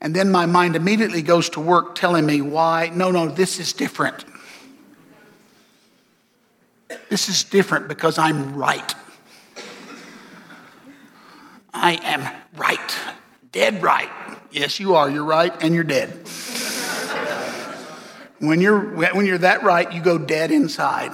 and 0.00 0.14
then 0.14 0.30
my 0.30 0.46
mind 0.46 0.76
immediately 0.76 1.20
goes 1.20 1.50
to 1.50 1.60
work 1.60 1.94
telling 1.94 2.24
me 2.24 2.40
why, 2.40 2.90
no, 2.94 3.10
no, 3.10 3.28
this 3.28 3.58
is 3.58 3.72
different. 3.72 4.24
This 7.08 7.28
is 7.28 7.44
different 7.44 7.88
because 7.88 8.18
I'm 8.18 8.54
right. 8.56 8.94
I 11.72 11.98
am 12.02 12.28
right. 12.56 12.96
Dead 13.52 13.82
right. 13.82 14.10
Yes, 14.50 14.78
you 14.78 14.94
are. 14.94 15.10
You're 15.10 15.24
right 15.24 15.52
and 15.62 15.74
you're 15.74 15.84
dead. 15.84 16.10
when, 18.38 18.60
you're, 18.60 18.80
when 19.14 19.26
you're 19.26 19.38
that 19.38 19.62
right, 19.62 19.92
you 19.92 20.00
go 20.00 20.18
dead 20.18 20.50
inside. 20.50 21.12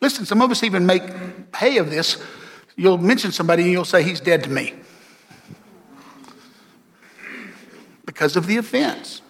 Listen, 0.00 0.24
some 0.24 0.40
of 0.40 0.50
us 0.50 0.62
even 0.62 0.86
make 0.86 1.02
hay 1.54 1.76
of 1.76 1.90
this. 1.90 2.22
You'll 2.76 2.98
mention 2.98 3.32
somebody 3.32 3.64
and 3.64 3.72
you'll 3.72 3.84
say, 3.84 4.02
He's 4.02 4.20
dead 4.20 4.44
to 4.44 4.50
me. 4.50 4.74
Because 8.06 8.36
of 8.36 8.46
the 8.46 8.56
offense. 8.56 9.20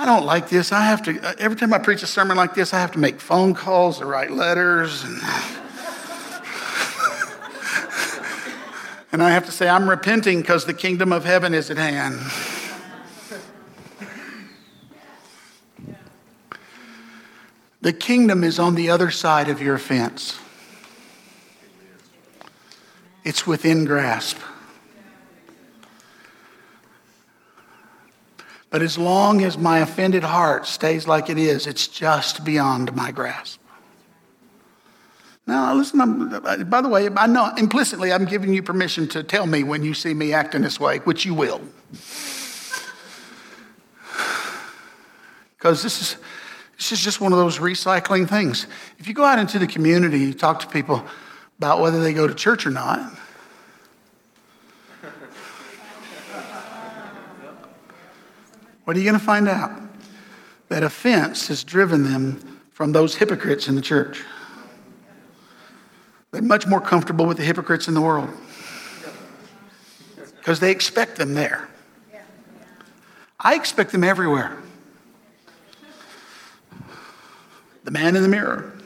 I 0.00 0.06
don't 0.06 0.24
like 0.24 0.48
this. 0.48 0.72
I 0.72 0.80
have 0.80 1.02
to, 1.02 1.20
uh, 1.20 1.34
every 1.38 1.58
time 1.58 1.74
I 1.74 1.78
preach 1.78 2.02
a 2.02 2.06
sermon 2.06 2.34
like 2.34 2.54
this, 2.54 2.72
I 2.72 2.80
have 2.80 2.92
to 2.92 2.98
make 2.98 3.20
phone 3.20 3.52
calls 3.52 4.00
or 4.00 4.06
write 4.06 4.30
letters. 4.30 5.04
And, 5.04 5.16
and 9.12 9.22
I 9.22 9.28
have 9.28 9.44
to 9.44 9.52
say, 9.52 9.68
I'm 9.68 9.90
repenting 9.90 10.40
because 10.40 10.64
the 10.64 10.72
kingdom 10.72 11.12
of 11.12 11.26
heaven 11.26 11.52
is 11.52 11.70
at 11.70 11.76
hand. 11.76 12.18
The 17.82 17.92
kingdom 17.92 18.42
is 18.42 18.58
on 18.58 18.76
the 18.76 18.88
other 18.88 19.10
side 19.10 19.50
of 19.50 19.60
your 19.60 19.76
fence. 19.76 20.38
It's 23.22 23.46
within 23.46 23.84
grasp. 23.84 24.38
But 28.70 28.82
as 28.82 28.96
long 28.96 29.42
as 29.42 29.58
my 29.58 29.80
offended 29.80 30.22
heart 30.22 30.66
stays 30.66 31.08
like 31.08 31.28
it 31.28 31.38
is, 31.38 31.66
it's 31.66 31.88
just 31.88 32.44
beyond 32.44 32.94
my 32.94 33.10
grasp. 33.10 33.60
Now, 35.46 35.74
listen, 35.74 36.00
I'm, 36.00 36.68
by 36.70 36.80
the 36.80 36.88
way, 36.88 37.08
I 37.16 37.26
know 37.26 37.52
implicitly 37.56 38.12
I'm 38.12 38.24
giving 38.24 38.54
you 38.54 38.62
permission 38.62 39.08
to 39.08 39.24
tell 39.24 39.46
me 39.46 39.64
when 39.64 39.82
you 39.82 39.94
see 39.94 40.14
me 40.14 40.32
acting 40.32 40.62
this 40.62 40.78
way, 40.78 40.98
which 40.98 41.24
you 41.24 41.34
will. 41.34 41.60
Because 45.58 45.82
this 45.82 46.00
is, 46.00 46.16
this 46.76 46.92
is 46.92 47.00
just 47.00 47.20
one 47.20 47.32
of 47.32 47.38
those 47.38 47.58
recycling 47.58 48.28
things. 48.28 48.68
If 48.98 49.08
you 49.08 49.14
go 49.14 49.24
out 49.24 49.40
into 49.40 49.58
the 49.58 49.66
community, 49.66 50.20
you 50.20 50.32
talk 50.32 50.60
to 50.60 50.68
people 50.68 51.04
about 51.58 51.80
whether 51.80 52.00
they 52.00 52.12
go 52.12 52.28
to 52.28 52.34
church 52.34 52.64
or 52.64 52.70
not, 52.70 53.12
What 58.90 58.96
are 58.96 58.98
you 58.98 59.06
going 59.06 59.20
to 59.20 59.24
find 59.24 59.48
out? 59.48 59.70
That 60.66 60.82
offense 60.82 61.46
has 61.46 61.62
driven 61.62 62.02
them 62.02 62.60
from 62.72 62.90
those 62.90 63.14
hypocrites 63.14 63.68
in 63.68 63.76
the 63.76 63.80
church. 63.80 64.24
They're 66.32 66.42
much 66.42 66.66
more 66.66 66.80
comfortable 66.80 67.24
with 67.24 67.36
the 67.36 67.44
hypocrites 67.44 67.86
in 67.86 67.94
the 67.94 68.00
world 68.00 68.28
because 70.38 70.58
they 70.58 70.72
expect 70.72 71.18
them 71.18 71.34
there. 71.34 71.68
I 73.38 73.54
expect 73.54 73.92
them 73.92 74.02
everywhere. 74.02 74.60
The 77.84 77.92
man 77.92 78.16
in 78.16 78.24
the 78.24 78.28
mirror. 78.28 78.76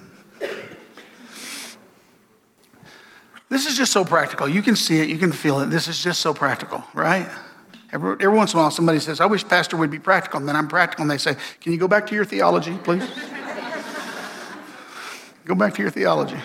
This 3.48 3.64
is 3.64 3.74
just 3.78 3.90
so 3.90 4.04
practical. 4.04 4.50
You 4.50 4.60
can 4.60 4.76
see 4.76 5.00
it, 5.00 5.08
you 5.08 5.16
can 5.16 5.32
feel 5.32 5.60
it. 5.60 5.70
This 5.70 5.88
is 5.88 6.04
just 6.04 6.20
so 6.20 6.34
practical, 6.34 6.84
right? 6.92 7.26
Every, 7.94 8.16
every 8.18 8.37
once 8.37 8.52
in 8.52 8.59
a 8.59 8.62
while, 8.62 8.72
somebody 8.72 8.98
says, 8.98 9.20
I 9.20 9.26
wish 9.26 9.46
Pastor 9.46 9.76
would 9.76 9.90
be 9.90 10.00
practical. 10.00 10.40
And 10.40 10.48
then 10.48 10.57
I'm 10.57 10.66
practical, 10.66 11.02
and 11.02 11.11
they 11.11 11.16
say, 11.16 11.37
Can 11.61 11.72
you 11.72 11.78
go 11.78 11.87
back 11.87 12.09
to 12.09 12.14
your 12.14 12.24
theology, 12.24 12.76
please? 12.83 13.09
go 15.44 15.54
back 15.54 15.74
to 15.74 15.83
your 15.83 15.92
theology. 15.92 16.38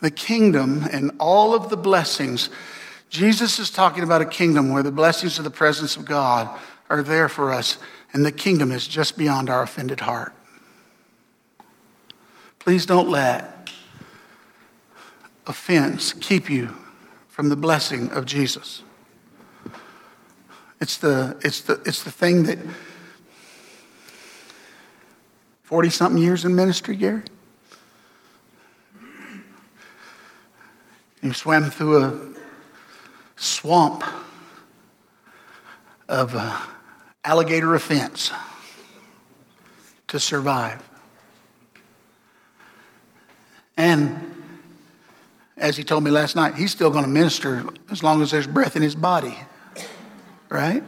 The 0.00 0.10
kingdom 0.10 0.88
and 0.90 1.12
all 1.20 1.54
of 1.54 1.70
the 1.70 1.76
blessings, 1.76 2.50
Jesus 3.08 3.60
is 3.60 3.70
talking 3.70 4.02
about 4.02 4.22
a 4.22 4.26
kingdom 4.26 4.72
where 4.72 4.82
the 4.82 4.90
blessings 4.90 5.38
of 5.38 5.44
the 5.44 5.50
presence 5.50 5.96
of 5.96 6.04
God 6.04 6.48
are 6.90 7.04
there 7.04 7.28
for 7.28 7.52
us, 7.52 7.78
and 8.12 8.26
the 8.26 8.32
kingdom 8.32 8.72
is 8.72 8.88
just 8.88 9.16
beyond 9.16 9.48
our 9.48 9.62
offended 9.62 10.00
heart. 10.00 10.34
Please 12.58 12.86
don't 12.86 13.08
let 13.08 13.70
offense 15.46 16.12
keep 16.12 16.50
you 16.50 16.74
from 17.28 17.50
the 17.50 17.56
blessing 17.56 18.10
of 18.10 18.26
Jesus. 18.26 18.82
It's 20.80 20.98
the, 20.98 21.36
it's 21.42 21.62
the, 21.62 21.80
it's 21.86 22.02
the 22.02 22.10
thing 22.10 22.42
that 22.44 22.58
40 25.62 25.90
something 25.90 26.22
years 26.22 26.44
in 26.44 26.54
ministry, 26.54 26.96
Gary? 26.96 27.22
You 31.22 31.32
swam 31.32 31.70
through 31.70 32.04
a 32.04 32.20
swamp 33.36 34.04
of 36.08 36.34
uh, 36.36 36.60
alligator 37.24 37.74
offense 37.74 38.30
to 40.08 40.20
survive. 40.20 40.88
And 43.76 44.44
as 45.56 45.76
he 45.76 45.82
told 45.82 46.04
me 46.04 46.10
last 46.10 46.36
night, 46.36 46.54
he's 46.54 46.70
still 46.70 46.90
going 46.90 47.04
to 47.04 47.10
minister 47.10 47.64
as 47.90 48.02
long 48.02 48.22
as 48.22 48.30
there's 48.30 48.46
breath 48.46 48.76
in 48.76 48.82
his 48.82 48.94
body 48.94 49.36
right? 50.48 50.82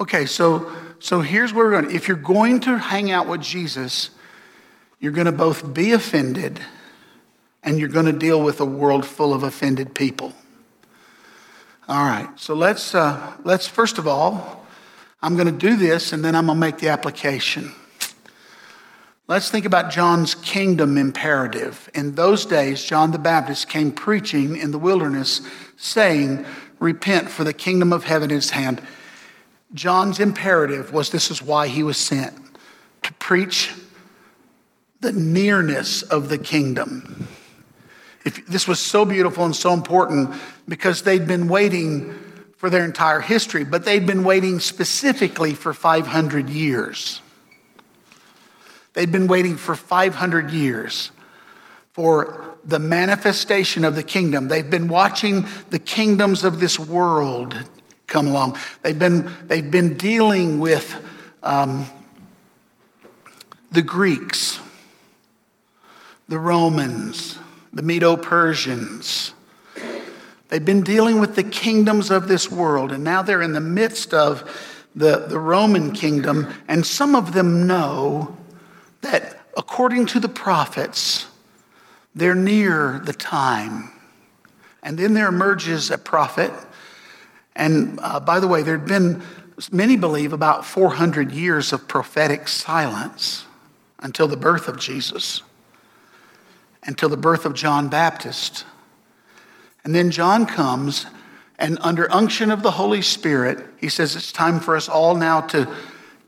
Okay, 0.00 0.26
so 0.26 0.70
so 0.98 1.20
here's 1.20 1.52
where 1.52 1.66
we're 1.66 1.82
going. 1.82 1.94
If 1.94 2.08
you're 2.08 2.16
going 2.16 2.60
to 2.60 2.78
hang 2.78 3.10
out 3.10 3.28
with 3.28 3.40
Jesus, 3.40 4.10
you're 5.00 5.12
going 5.12 5.26
to 5.26 5.32
both 5.32 5.72
be 5.72 5.92
offended 5.92 6.60
and 7.62 7.78
you're 7.78 7.88
going 7.88 8.06
to 8.06 8.12
deal 8.12 8.42
with 8.42 8.60
a 8.60 8.64
world 8.64 9.04
full 9.04 9.34
of 9.34 9.42
offended 9.42 9.94
people. 9.94 10.32
All 11.88 12.04
right, 12.04 12.28
so 12.36 12.54
let's 12.54 12.94
uh, 12.94 13.34
let's 13.44 13.66
first 13.66 13.98
of 13.98 14.06
all, 14.06 14.66
I'm 15.22 15.34
going 15.34 15.46
to 15.46 15.52
do 15.52 15.76
this 15.76 16.12
and 16.12 16.24
then 16.24 16.34
I'm 16.34 16.46
going 16.46 16.56
to 16.56 16.60
make 16.60 16.78
the 16.78 16.88
application. 16.88 17.72
Let's 19.28 19.50
think 19.50 19.64
about 19.64 19.90
John's 19.90 20.36
kingdom 20.36 20.96
imperative. 20.96 21.90
In 21.94 22.14
those 22.14 22.46
days, 22.46 22.84
John 22.84 23.10
the 23.10 23.18
Baptist 23.18 23.68
came 23.68 23.90
preaching 23.90 24.56
in 24.56 24.70
the 24.70 24.78
wilderness, 24.78 25.40
saying, 25.76 26.46
Repent, 26.78 27.30
for 27.30 27.44
the 27.44 27.52
kingdom 27.52 27.92
of 27.92 28.04
heaven 28.04 28.30
is 28.30 28.50
hand. 28.50 28.82
John's 29.74 30.20
imperative 30.20 30.92
was 30.92 31.10
this 31.10 31.30
is 31.30 31.42
why 31.42 31.68
he 31.68 31.82
was 31.82 31.96
sent 31.96 32.34
to 33.02 33.12
preach 33.14 33.72
the 35.00 35.12
nearness 35.12 36.02
of 36.02 36.28
the 36.28 36.38
kingdom. 36.38 37.28
If, 38.24 38.44
this 38.46 38.66
was 38.66 38.80
so 38.80 39.04
beautiful 39.04 39.44
and 39.44 39.54
so 39.54 39.72
important 39.72 40.34
because 40.68 41.02
they'd 41.02 41.26
been 41.26 41.48
waiting 41.48 42.14
for 42.56 42.70
their 42.70 42.84
entire 42.84 43.20
history, 43.20 43.64
but 43.64 43.84
they'd 43.84 44.06
been 44.06 44.24
waiting 44.24 44.58
specifically 44.60 45.54
for 45.54 45.72
500 45.72 46.48
years. 46.48 47.20
They'd 48.94 49.12
been 49.12 49.26
waiting 49.26 49.56
for 49.56 49.76
500 49.76 50.50
years 50.50 51.10
for 51.92 52.45
the 52.66 52.78
manifestation 52.78 53.84
of 53.84 53.94
the 53.94 54.02
kingdom. 54.02 54.48
They've 54.48 54.68
been 54.68 54.88
watching 54.88 55.46
the 55.70 55.78
kingdoms 55.78 56.44
of 56.44 56.58
this 56.60 56.78
world 56.78 57.56
come 58.06 58.26
along. 58.26 58.58
They've 58.82 58.98
been, 58.98 59.30
they've 59.44 59.70
been 59.70 59.96
dealing 59.96 60.58
with 60.58 60.94
um, 61.42 61.86
the 63.70 63.82
Greeks, 63.82 64.58
the 66.28 66.38
Romans, 66.38 67.38
the 67.72 67.82
Medo 67.82 68.16
Persians. 68.16 69.32
They've 70.48 70.64
been 70.64 70.82
dealing 70.82 71.20
with 71.20 71.36
the 71.36 71.44
kingdoms 71.44 72.10
of 72.10 72.28
this 72.28 72.50
world, 72.50 72.92
and 72.92 73.04
now 73.04 73.22
they're 73.22 73.42
in 73.42 73.52
the 73.52 73.60
midst 73.60 74.14
of 74.14 74.48
the, 74.94 75.26
the 75.28 75.38
Roman 75.38 75.92
kingdom, 75.92 76.52
and 76.68 76.86
some 76.86 77.14
of 77.14 77.32
them 77.32 77.66
know 77.66 78.36
that 79.02 79.40
according 79.56 80.06
to 80.06 80.20
the 80.20 80.28
prophets, 80.28 81.26
they're 82.16 82.34
near 82.34 83.00
the 83.04 83.12
time. 83.12 83.90
And 84.82 84.98
then 84.98 85.12
there 85.12 85.28
emerges 85.28 85.90
a 85.90 85.98
prophet. 85.98 86.50
And 87.54 88.00
uh, 88.02 88.20
by 88.20 88.40
the 88.40 88.48
way, 88.48 88.62
there 88.62 88.78
had 88.78 88.88
been, 88.88 89.22
many 89.70 89.96
believe, 89.96 90.32
about 90.32 90.64
400 90.64 91.30
years 91.30 91.74
of 91.74 91.86
prophetic 91.86 92.48
silence 92.48 93.44
until 93.98 94.26
the 94.28 94.36
birth 94.36 94.66
of 94.66 94.78
Jesus, 94.80 95.42
until 96.84 97.10
the 97.10 97.18
birth 97.18 97.44
of 97.44 97.52
John 97.52 97.88
Baptist. 97.88 98.64
And 99.84 99.94
then 99.94 100.10
John 100.10 100.46
comes, 100.46 101.04
and 101.58 101.76
under 101.82 102.10
unction 102.10 102.50
of 102.50 102.62
the 102.62 102.72
Holy 102.72 103.02
Spirit, 103.02 103.62
he 103.76 103.90
says, 103.90 104.16
It's 104.16 104.32
time 104.32 104.58
for 104.60 104.74
us 104.74 104.88
all 104.88 105.14
now 105.16 105.42
to 105.42 105.70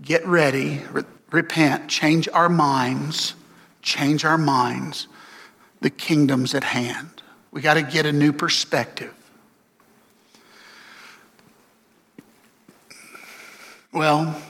get 0.03 0.27
ready, 0.27 0.83
re- 0.93 1.05
repent, 1.31 1.89
change 1.89 2.29
our 2.35 2.51
minds, 2.51 3.35
change 3.81 4.27
our 4.27 4.39
minds 4.39 5.09
the 5.81 5.91
kingdom's 5.91 6.55
at 6.55 6.65
hand. 6.65 7.23
We 7.51 7.61
got 7.61 7.75
to 7.75 7.83
get 7.83 8.07
a 8.07 8.13
new 8.13 8.33
perspective. 8.33 9.15
Well, 13.93 14.41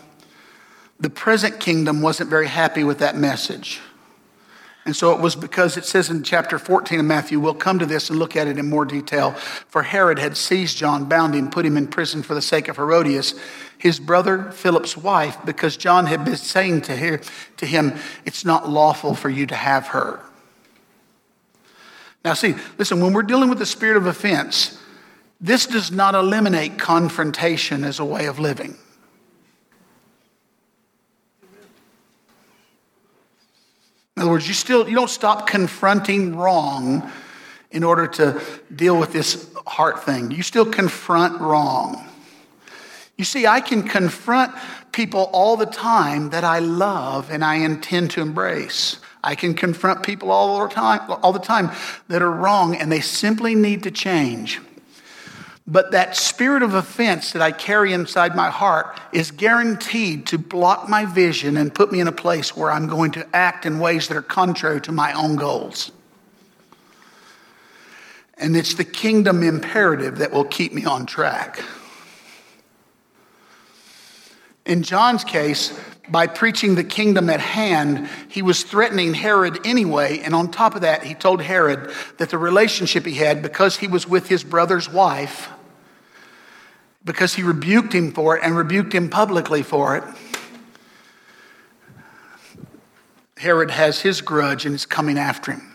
the 0.99 1.11
present 1.11 1.61
kingdom 1.61 2.03
wasn't 2.03 2.29
very 2.29 2.49
happy 2.49 2.83
with 2.83 2.99
that 2.99 3.17
message. 3.17 3.81
And 4.85 4.97
so 4.97 5.15
it 5.15 5.21
was 5.21 5.37
because 5.37 5.77
it 5.77 5.85
says 5.85 6.09
in 6.09 6.23
chapter 6.23 6.59
14 6.59 7.01
of 7.01 7.05
Matthew, 7.05 7.39
we'll 7.39 7.53
come 7.53 7.79
to 7.79 7.85
this 7.85 8.09
and 8.09 8.19
look 8.19 8.37
at 8.37 8.49
it 8.49 8.59
in 8.59 8.71
more 8.71 8.87
detail. 8.87 9.33
For 9.33 9.83
Herod 9.83 10.19
had 10.19 10.35
seized 10.35 10.79
John, 10.79 11.05
bound 11.05 11.35
him, 11.35 11.51
put 11.51 11.67
him 11.67 11.77
in 11.77 11.89
prison 11.89 12.23
for 12.23 12.35
the 12.35 12.41
sake 12.41 12.69
of 12.69 12.77
Herodias, 12.77 13.35
his 13.77 14.01
brother 14.01 14.51
Philip's 14.51 14.97
wife, 14.97 15.37
because 15.45 15.77
John 15.77 16.07
had 16.07 16.25
been 16.25 16.37
saying 16.37 16.81
to, 16.83 16.97
her, 16.97 17.21
to 17.59 17.67
him, 17.67 17.93
It's 18.25 18.47
not 18.47 18.69
lawful 18.69 19.15
for 19.15 19.29
you 19.29 19.47
to 19.47 19.55
have 19.55 19.89
her. 19.89 20.21
Now, 22.25 22.35
see, 22.35 22.55
listen, 22.79 23.01
when 23.01 23.13
we're 23.13 23.23
dealing 23.23 23.49
with 23.49 23.59
the 23.59 23.67
spirit 23.67 23.97
of 23.97 24.07
offense, 24.07 24.79
this 25.41 25.67
does 25.67 25.93
not 25.93 26.15
eliminate 26.15 26.79
confrontation 26.79 27.85
as 27.85 28.01
a 28.01 28.05
way 28.05 28.27
of 28.27 28.39
living. 28.39 28.77
In 34.17 34.23
other 34.23 34.33
words, 34.33 34.49
you 34.49 34.55
still 34.55 34.89
you 34.89 34.97
don't 34.97 35.09
stop 35.09 35.47
confronting 35.47 36.35
wrong 36.35 37.09
in 37.71 37.85
order 37.85 38.09
to 38.09 38.43
deal 38.75 38.99
with 38.99 39.13
this 39.13 39.49
heart 39.65 40.03
thing. 40.03 40.33
You 40.33 40.43
still 40.43 40.67
confront 40.67 41.41
wrong. 41.41 42.05
You 43.17 43.25
see, 43.25 43.47
I 43.47 43.61
can 43.61 43.85
confront 43.85 44.53
people 44.91 45.31
all 45.33 45.57
the 45.57 45.67
time 45.67 46.31
that 46.31 46.43
I 46.43 46.59
love 46.59 47.31
and 47.31 47.45
I 47.45 47.57
intend 47.57 48.11
to 48.13 48.21
embrace. 48.21 48.99
I 49.29 49.35
can 49.35 49.53
confront 49.53 50.03
people 50.03 50.31
all 50.31 50.67
the 50.67 50.75
time, 50.75 51.03
all 51.23 51.35
the 51.35 51.39
time 51.39 51.71
that 52.09 52.23
are 52.23 52.31
wrong 52.31 52.75
and 52.75 52.91
they 52.91 53.03
simply 53.03 53.55
need 53.55 53.83
to 53.83 53.91
change. 53.91 54.59
But 55.67 55.91
that 55.91 56.17
spirit 56.17 56.63
of 56.63 56.73
offense 56.73 57.33
that 57.33 57.43
I 57.43 57.53
carry 57.53 57.93
inside 57.93 58.35
my 58.35 58.49
heart 58.49 58.99
is 59.13 59.31
guaranteed 59.31 60.27
to 60.29 60.39
block 60.39 60.89
my 60.89 61.05
vision 61.05 61.59
and 61.59 61.75
put 61.75 61.93
me 61.93 62.01
in 62.01 62.09
a 62.09 62.13
place 62.13 62.57
where 62.57 62.71
I'm 62.71 62.87
going 62.87 63.11
to 63.13 63.37
act 63.37 63.67
in 63.67 63.79
ways 63.79 64.09
that 64.09 64.17
are 64.17 64.23
contrary 64.23 64.81
to 64.81 64.93
my 64.93 65.13
own 65.13 65.37
goals. 65.37 65.93
And 68.39 68.57
it's 68.57 68.77
the 68.77 68.85
kingdom 68.85 69.43
imperative 69.43 70.17
that 70.19 70.33
will 70.33 70.47
keep 70.47 70.73
me 70.73 70.87
on 70.87 71.05
track. 71.05 71.63
In 74.65 74.83
John's 74.83 75.23
case, 75.23 75.79
by 76.11 76.27
preaching 76.27 76.75
the 76.75 76.85
kingdom 76.85 77.29
at 77.31 77.41
hand, 77.41 78.09
he 78.29 78.43
was 78.43 78.63
threatening 78.63 79.15
Herod 79.15 79.59
anyway. 79.65 80.21
And 80.21 80.35
on 80.35 80.51
top 80.51 80.75
of 80.75 80.81
that, 80.83 81.03
he 81.03 81.15
told 81.15 81.43
Herod 81.43 81.91
that 82.19 82.31
the 82.31 82.39
relationship 82.39 83.05
he 83.07 83.15
had, 83.15 83.43
because 83.43 83.77
he 83.77 83.87
was 83.87 84.07
with 84.07 84.29
his 84.29 84.45
brother's 84.45 84.89
wife, 84.89 85.49
because 87.05 87.35
he 87.35 87.43
rebuked 87.43 87.93
him 87.93 88.13
for 88.13 88.37
it 88.37 88.43
and 88.45 88.57
rebuked 88.57 88.93
him 88.93 89.09
publicly 89.09 89.63
for 89.63 89.97
it, 89.97 90.05
Herod 93.39 93.71
has 93.71 94.01
his 94.01 94.21
grudge 94.21 94.67
and 94.67 94.75
is 94.75 94.85
coming 94.85 95.17
after 95.17 95.53
him. 95.53 95.75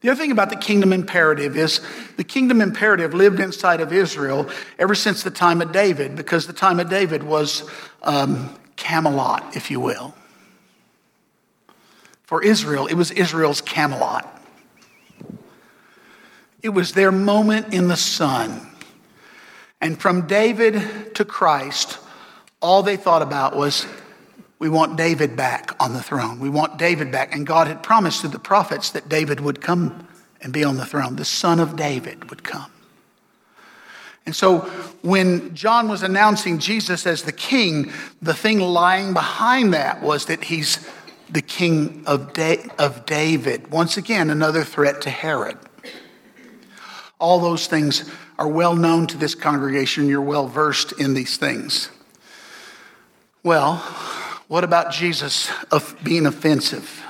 The 0.00 0.10
other 0.10 0.20
thing 0.20 0.30
about 0.30 0.50
the 0.50 0.56
kingdom 0.56 0.92
imperative 0.92 1.56
is 1.56 1.80
the 2.16 2.24
kingdom 2.24 2.60
imperative 2.60 3.14
lived 3.14 3.40
inside 3.40 3.80
of 3.80 3.92
Israel 3.92 4.48
ever 4.78 4.94
since 4.94 5.24
the 5.24 5.30
time 5.30 5.60
of 5.60 5.72
David, 5.72 6.14
because 6.14 6.46
the 6.46 6.52
time 6.52 6.78
of 6.78 6.88
David 6.88 7.22
was 7.24 7.68
um, 8.02 8.54
Camelot, 8.78 9.54
if 9.54 9.70
you 9.70 9.80
will. 9.80 10.14
For 12.22 12.42
Israel, 12.42 12.86
it 12.86 12.94
was 12.94 13.10
Israel's 13.10 13.60
Camelot. 13.60 14.26
It 16.62 16.70
was 16.70 16.92
their 16.92 17.12
moment 17.12 17.74
in 17.74 17.88
the 17.88 17.96
sun. 17.96 18.66
And 19.80 20.00
from 20.00 20.26
David 20.26 21.14
to 21.16 21.24
Christ, 21.24 21.98
all 22.60 22.82
they 22.82 22.96
thought 22.96 23.22
about 23.22 23.54
was, 23.54 23.86
we 24.58 24.68
want 24.68 24.96
David 24.96 25.36
back 25.36 25.74
on 25.78 25.92
the 25.92 26.02
throne. 26.02 26.40
We 26.40 26.48
want 26.48 26.78
David 26.78 27.12
back. 27.12 27.34
And 27.34 27.46
God 27.46 27.66
had 27.66 27.82
promised 27.82 28.22
through 28.22 28.30
the 28.30 28.38
prophets 28.38 28.90
that 28.90 29.08
David 29.08 29.40
would 29.40 29.60
come 29.60 30.08
and 30.40 30.52
be 30.52 30.64
on 30.64 30.76
the 30.76 30.86
throne. 30.86 31.16
The 31.16 31.24
son 31.24 31.60
of 31.60 31.76
David 31.76 32.30
would 32.30 32.42
come. 32.42 32.70
And 34.28 34.36
so 34.36 34.58
when 35.00 35.54
John 35.54 35.88
was 35.88 36.02
announcing 36.02 36.58
Jesus 36.58 37.06
as 37.06 37.22
the 37.22 37.32
king, 37.32 37.90
the 38.20 38.34
thing 38.34 38.60
lying 38.60 39.14
behind 39.14 39.72
that 39.72 40.02
was 40.02 40.26
that 40.26 40.44
he's 40.44 40.86
the 41.30 41.40
king 41.40 42.02
of, 42.06 42.34
da- 42.34 42.62
of 42.78 43.06
David. 43.06 43.70
Once 43.70 43.96
again, 43.96 44.28
another 44.28 44.64
threat 44.64 45.00
to 45.00 45.08
Herod. 45.08 45.56
All 47.18 47.40
those 47.40 47.68
things 47.68 48.04
are 48.38 48.46
well 48.46 48.76
known 48.76 49.06
to 49.06 49.16
this 49.16 49.34
congregation. 49.34 50.08
You're 50.08 50.20
well 50.20 50.46
versed 50.46 50.92
in 51.00 51.14
these 51.14 51.38
things. 51.38 51.88
Well, 53.42 53.76
what 54.46 54.62
about 54.62 54.92
Jesus 54.92 55.50
of 55.70 55.96
being 56.04 56.26
offensive? 56.26 57.02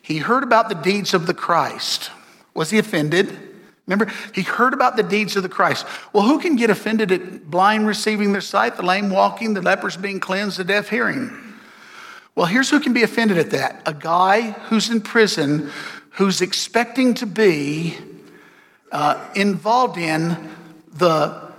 He 0.00 0.18
heard 0.18 0.44
about 0.44 0.68
the 0.68 0.76
deeds 0.76 1.14
of 1.14 1.26
the 1.26 1.34
Christ. 1.34 2.12
Was 2.54 2.70
he 2.70 2.78
offended? 2.78 3.51
Remember, 3.86 4.12
he 4.32 4.42
heard 4.42 4.74
about 4.74 4.96
the 4.96 5.02
deeds 5.02 5.36
of 5.36 5.42
the 5.42 5.48
Christ. 5.48 5.86
Well, 6.12 6.22
who 6.22 6.38
can 6.38 6.56
get 6.56 6.70
offended 6.70 7.10
at 7.10 7.50
blind 7.50 7.86
receiving 7.86 8.32
their 8.32 8.40
sight, 8.40 8.76
the 8.76 8.82
lame 8.82 9.10
walking, 9.10 9.54
the 9.54 9.62
lepers 9.62 9.96
being 9.96 10.20
cleansed, 10.20 10.58
the 10.58 10.64
deaf 10.64 10.88
hearing? 10.88 11.36
Well, 12.34 12.46
here's 12.46 12.70
who 12.70 12.80
can 12.80 12.92
be 12.92 13.02
offended 13.02 13.38
at 13.38 13.50
that 13.50 13.82
a 13.86 13.92
guy 13.92 14.52
who's 14.52 14.88
in 14.88 15.00
prison 15.00 15.70
who's 16.10 16.40
expecting 16.40 17.14
to 17.14 17.26
be 17.26 17.96
uh, 18.90 19.28
involved 19.34 19.98
in 19.98 20.50
the, 20.92 21.52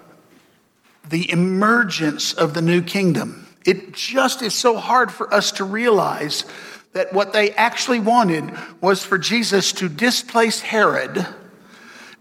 the 1.09 1.29
emergence 1.31 2.33
of 2.33 2.53
the 2.53 2.61
new 2.61 2.81
kingdom. 2.81 3.47
It 3.65 3.93
just 3.93 4.41
is 4.41 4.53
so 4.53 4.77
hard 4.77 5.11
for 5.11 5.33
us 5.33 5.53
to 5.53 5.63
realize 5.63 6.45
that 6.93 7.11
what 7.11 7.33
they 7.33 7.51
actually 7.51 7.99
wanted 7.99 8.51
was 8.79 9.03
for 9.03 9.17
Jesus 9.17 9.71
to 9.73 9.89
displace 9.89 10.59
Herod 10.59 11.25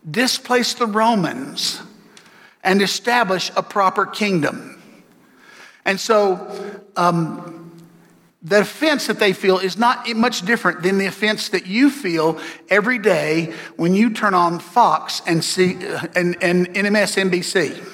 displace 0.09 0.75
the 0.75 0.87
Romans 0.87 1.81
and 2.65 2.83
establish 2.83 3.51
a 3.57 3.63
proper 3.63 4.07
kingdom. 4.07 4.81
And 5.85 5.99
so, 5.99 6.81
um, 6.97 7.63
the 8.43 8.61
offense 8.61 9.07
that 9.07 9.21
they 9.21 9.33
feel 9.33 9.59
is 9.59 9.79
not 9.79 10.09
much 10.17 10.45
different 10.45 10.83
than 10.83 10.99
the 10.99 11.07
offense 11.07 11.51
that 11.51 11.67
you 11.67 11.91
feel 11.91 12.41
every 12.69 12.99
day 12.99 13.53
when 13.77 13.95
you 13.95 14.11
turn 14.11 14.35
on 14.35 14.59
Fox 14.59 15.23
and 15.27 15.45
see 15.45 15.75
and, 16.17 16.37
and, 16.43 16.67
and 16.77 16.89
MSNBC. 16.89 17.89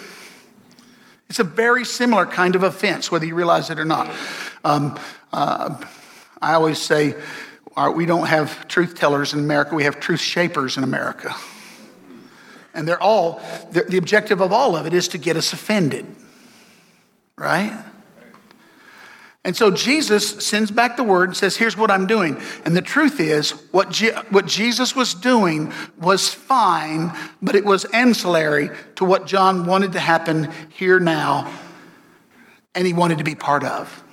It's 1.28 1.38
a 1.38 1.44
very 1.44 1.84
similar 1.84 2.24
kind 2.24 2.56
of 2.56 2.62
offense, 2.62 3.10
whether 3.10 3.26
you 3.26 3.34
realize 3.34 3.68
it 3.68 3.78
or 3.78 3.84
not. 3.84 4.10
Um, 4.64 4.98
uh, 5.34 5.84
I 6.40 6.54
always 6.54 6.80
say 6.80 7.14
uh, 7.76 7.92
we 7.94 8.06
don't 8.06 8.26
have 8.26 8.66
truth 8.68 8.94
tellers 8.94 9.34
in 9.34 9.40
America, 9.40 9.74
we 9.74 9.84
have 9.84 10.00
truth 10.00 10.20
shapers 10.20 10.78
in 10.78 10.84
America. 10.84 11.34
And 12.74 12.86
they're 12.86 13.02
all, 13.02 13.40
the 13.72 13.96
objective 13.96 14.40
of 14.40 14.52
all 14.52 14.76
of 14.76 14.86
it 14.86 14.94
is 14.94 15.08
to 15.08 15.18
get 15.18 15.36
us 15.36 15.52
offended, 15.52 16.06
right? 17.36 17.84
And 19.44 19.56
so 19.56 19.70
Jesus 19.70 20.44
sends 20.44 20.70
back 20.70 20.96
the 20.96 21.04
word 21.04 21.30
and 21.30 21.36
says, 21.36 21.56
Here's 21.56 21.76
what 21.76 21.90
I'm 21.90 22.06
doing. 22.06 22.40
And 22.66 22.76
the 22.76 22.82
truth 22.82 23.18
is, 23.18 23.52
what, 23.70 23.90
Je- 23.90 24.12
what 24.30 24.46
Jesus 24.46 24.94
was 24.94 25.14
doing 25.14 25.72
was 25.98 26.28
fine, 26.28 27.12
but 27.40 27.54
it 27.54 27.64
was 27.64 27.86
ancillary 27.86 28.70
to 28.96 29.04
what 29.04 29.26
John 29.26 29.64
wanted 29.64 29.92
to 29.92 30.00
happen 30.00 30.50
here 30.68 31.00
now, 31.00 31.50
and 32.74 32.86
he 32.86 32.92
wanted 32.92 33.18
to 33.18 33.24
be 33.24 33.34
part 33.34 33.64
of. 33.64 34.04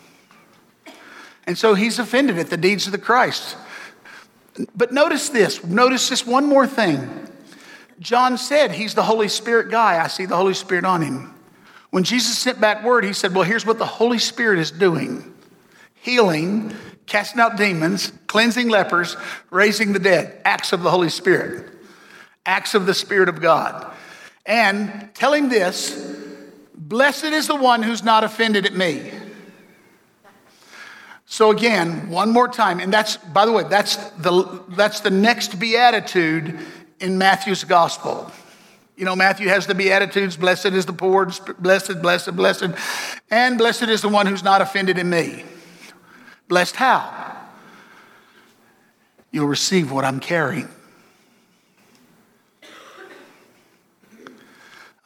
And 1.46 1.58
so 1.58 1.74
he's 1.74 2.00
offended 2.00 2.40
at 2.40 2.50
the 2.50 2.58
deeds 2.58 2.86
of 2.86 2.92
the 2.92 2.98
Christ. 2.98 3.58
But 4.74 4.94
notice 4.94 5.30
this, 5.30 5.64
notice 5.66 6.08
this 6.08 6.26
one 6.26 6.46
more 6.46 6.66
thing. 6.66 7.28
John 8.00 8.38
said 8.38 8.72
he's 8.72 8.94
the 8.94 9.04
Holy 9.04 9.28
Spirit 9.28 9.70
guy. 9.70 10.04
I 10.04 10.08
see 10.08 10.26
the 10.26 10.36
Holy 10.36 10.54
Spirit 10.54 10.86
on 10.86 11.02
him. 11.02 11.34
When 11.92 12.04
Jesus 12.04 12.38
sent 12.38 12.60
back 12.60 12.84
word, 12.84 13.06
he 13.06 13.14
said, 13.14 13.34
Well, 13.34 13.44
here's 13.44 13.66
what 13.66 13.78
the 13.78 13.86
Holy 13.86 14.20
Spirit 14.20 14.60
is 14.60 14.72
doing 14.72 15.32
healing, 15.96 16.72
casting 17.08 17.42
out 17.42 17.58
demons, 17.58 18.12
cleansing 18.28 18.70
lepers, 18.70 19.18
raising 19.50 19.92
the 19.94 20.00
dead. 20.00 20.40
Acts 20.46 20.72
of 20.72 20.84
the 20.84 20.92
Holy 20.92 21.10
Spirit, 21.10 21.68
acts 22.46 22.76
of 22.76 22.86
the 22.86 22.94
Spirit 22.94 23.30
of 23.30 23.42
God. 23.42 23.92
And 24.46 25.10
tell 25.14 25.34
him 25.34 25.50
this 25.50 25.96
Blessed 26.76 27.26
is 27.26 27.48
the 27.48 27.56
one 27.56 27.82
who's 27.82 28.04
not 28.04 28.24
offended 28.24 28.66
at 28.66 28.76
me. 28.76 29.12
So 31.26 31.50
again, 31.50 32.10
one 32.10 32.30
more 32.30 32.48
time, 32.48 32.80
and 32.80 32.94
that's 32.94 33.18
by 33.18 33.46
the 33.46 33.52
way, 33.52 33.64
that's 33.64 33.96
the 34.12 34.62
that's 34.70 35.00
the 35.00 35.10
next 35.10 35.60
beatitude 35.60 36.60
in 37.06 37.18
Matthew's 37.20 37.64
gospel. 37.64 38.32
You 38.98 39.06
know, 39.06 39.16
Matthew 39.16 39.48
has 39.50 39.68
the 39.68 39.76
Beatitudes 39.76 40.36
blessed 40.38 40.68
is 40.68 40.86
the 40.86 40.94
poor, 40.94 41.30
blessed, 41.60 42.02
blessed, 42.02 42.36
blessed, 42.36 42.70
and 43.30 43.58
blessed 43.58 43.84
is 43.84 44.02
the 44.02 44.10
one 44.10 44.26
who's 44.26 44.44
not 44.44 44.62
offended 44.62 44.98
in 44.98 45.10
me. 45.10 45.44
Blessed 46.48 46.76
how? 46.76 47.38
You'll 49.32 49.48
receive 49.48 49.92
what 49.92 50.04
I'm 50.04 50.20
carrying. 50.20 50.70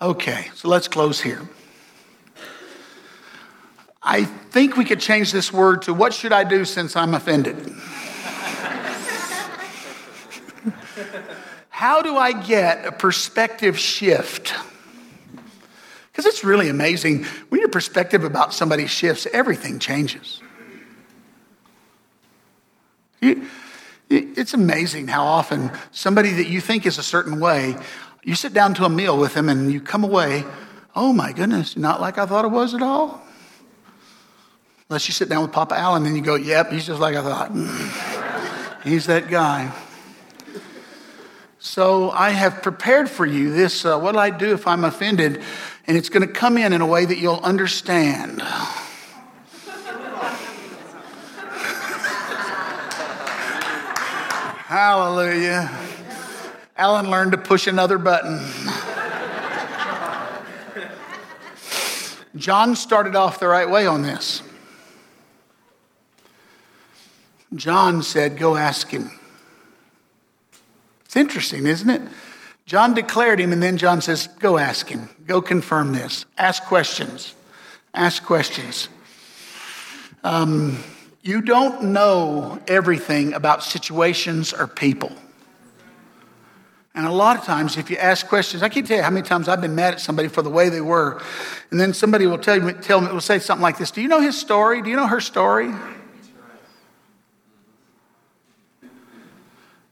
Okay, 0.02 0.50
so 0.56 0.70
let's 0.70 0.88
close 0.88 1.20
here. 1.20 1.42
I 4.02 4.24
think 4.24 4.78
we 4.78 4.86
could 4.86 5.02
change 5.02 5.34
this 5.34 5.52
word 5.52 5.82
to 5.84 5.94
what 5.94 6.14
should 6.14 6.32
I 6.32 6.46
do 6.46 6.64
since 6.64 6.96
I'm 6.96 7.14
offended? 7.14 7.74
How 11.80 12.02
do 12.02 12.18
I 12.18 12.34
get 12.34 12.86
a 12.86 12.92
perspective 12.92 13.80
shift? 13.80 14.54
Because 16.12 16.26
it's 16.26 16.44
really 16.44 16.68
amazing. 16.68 17.24
When 17.48 17.62
your 17.62 17.70
perspective 17.70 18.26
about 18.26 18.54
somebody 18.54 18.86
shifts, 18.86 19.26
everything 19.32 19.80
changes. 19.80 20.42
It's 23.22 24.54
amazing 24.54 25.08
how 25.08 25.24
often 25.24 25.72
somebody 25.92 26.32
that 26.32 26.48
you 26.48 26.60
think 26.60 26.86
is 26.86 26.98
a 26.98 27.02
certain 27.02 27.40
way, 27.40 27.78
you 28.26 28.36
sit 28.36 28.54
down 28.54 28.74
to 28.74 28.84
a 28.84 28.90
meal 28.90 29.18
with 29.18 29.34
them 29.34 29.48
and 29.48 29.72
you 29.72 29.80
come 29.80 30.04
away, 30.04 30.44
oh 30.98 31.14
my 31.14 31.32
goodness, 31.32 31.78
not 31.78 32.02
like 32.02 32.18
I 32.18 32.26
thought 32.26 32.44
it 32.44 32.52
was 32.52 32.74
at 32.74 32.82
all. 32.82 33.22
Unless 34.90 35.08
you 35.08 35.14
sit 35.14 35.30
down 35.30 35.44
with 35.44 35.54
Papa 35.54 35.78
Allen 35.78 36.06
and 36.06 36.18
you 36.18 36.24
go, 36.24 36.36
yep, 36.36 36.74
he's 36.74 36.88
just 36.88 37.00
like 37.00 37.16
I 37.16 37.22
thought. 37.22 38.82
he's 38.84 39.06
that 39.06 39.30
guy. 39.30 39.74
So 41.62 42.10
I 42.12 42.30
have 42.30 42.64
prepared 42.64 43.10
for 43.10 43.26
you 43.26 43.52
this 43.52 43.84
uh, 43.84 44.00
what 44.00 44.14
do 44.14 44.20
I 44.20 44.30
do 44.30 44.54
if 44.54 44.66
I'm 44.66 44.86
offended? 44.86 45.42
And 45.88 45.98
it's 45.98 46.08
going 46.08 46.26
to 46.26 46.34
come 46.34 46.58
in 46.58 46.72
in 46.72 46.80
a 46.80 46.86
way 46.86 47.04
that 47.04 47.18
you'll 47.18 47.42
understand. 47.44 48.42
Hallelujah. 54.70 55.70
Alan 56.78 57.10
learned 57.10 57.34
to 57.34 57.38
push 57.38 57.68
another 57.68 57.98
button. 57.98 58.40
John 62.38 62.78
started 62.78 63.18
off 63.18 63.42
the 63.42 63.50
right 63.50 63.70
way 63.70 63.86
on 63.86 64.02
this. 64.02 64.42
John 67.54 68.02
said, 68.02 68.38
Go 68.38 68.56
ask 68.56 68.88
him. 68.88 69.19
Interesting, 71.20 71.68
isn't 71.68 71.90
it? 71.90 72.02
John 72.66 72.94
declared 72.94 73.42
him, 73.42 73.52
and 73.52 73.62
then 73.62 73.78
John 73.78 74.00
says, 74.00 74.28
Go 74.40 74.58
ask 74.58 74.88
him. 74.88 75.10
Go 75.28 75.42
confirm 75.42 75.92
this. 75.92 76.26
Ask 76.38 76.64
questions. 76.64 77.36
Ask 77.94 78.24
questions. 78.24 78.88
Um, 80.24 80.82
you 81.22 81.42
don't 81.42 81.92
know 81.92 82.62
everything 82.70 83.34
about 83.34 83.64
situations 83.64 84.54
or 84.54 84.66
people. 84.66 85.12
And 86.96 87.06
a 87.06 87.12
lot 87.12 87.38
of 87.38 87.44
times, 87.44 87.76
if 87.76 87.90
you 87.90 87.98
ask 87.98 88.26
questions, 88.28 88.64
I 88.64 88.70
can't 88.70 88.88
tell 88.88 88.98
you 88.98 89.04
how 89.04 89.10
many 89.10 89.28
times 89.28 89.50
I've 89.50 89.62
been 89.62 89.76
mad 89.76 89.96
at 89.96 90.00
somebody 90.00 90.30
for 90.30 90.42
the 90.42 90.50
way 90.50 90.70
they 90.70 90.82
were. 90.82 91.22
And 91.70 91.80
then 91.80 91.94
somebody 91.94 92.28
will 92.28 92.38
tell, 92.38 92.56
you, 92.56 92.72
tell 92.72 93.02
me, 93.02 93.12
will 93.12 93.20
say 93.20 93.40
something 93.40 93.62
like 93.62 93.78
this 93.78 93.92
Do 93.92 94.02
you 94.02 94.08
know 94.08 94.22
his 94.22 94.38
story? 94.38 94.82
Do 94.82 94.90
you 94.90 94.96
know 94.96 95.08
her 95.08 95.20
story? 95.20 95.74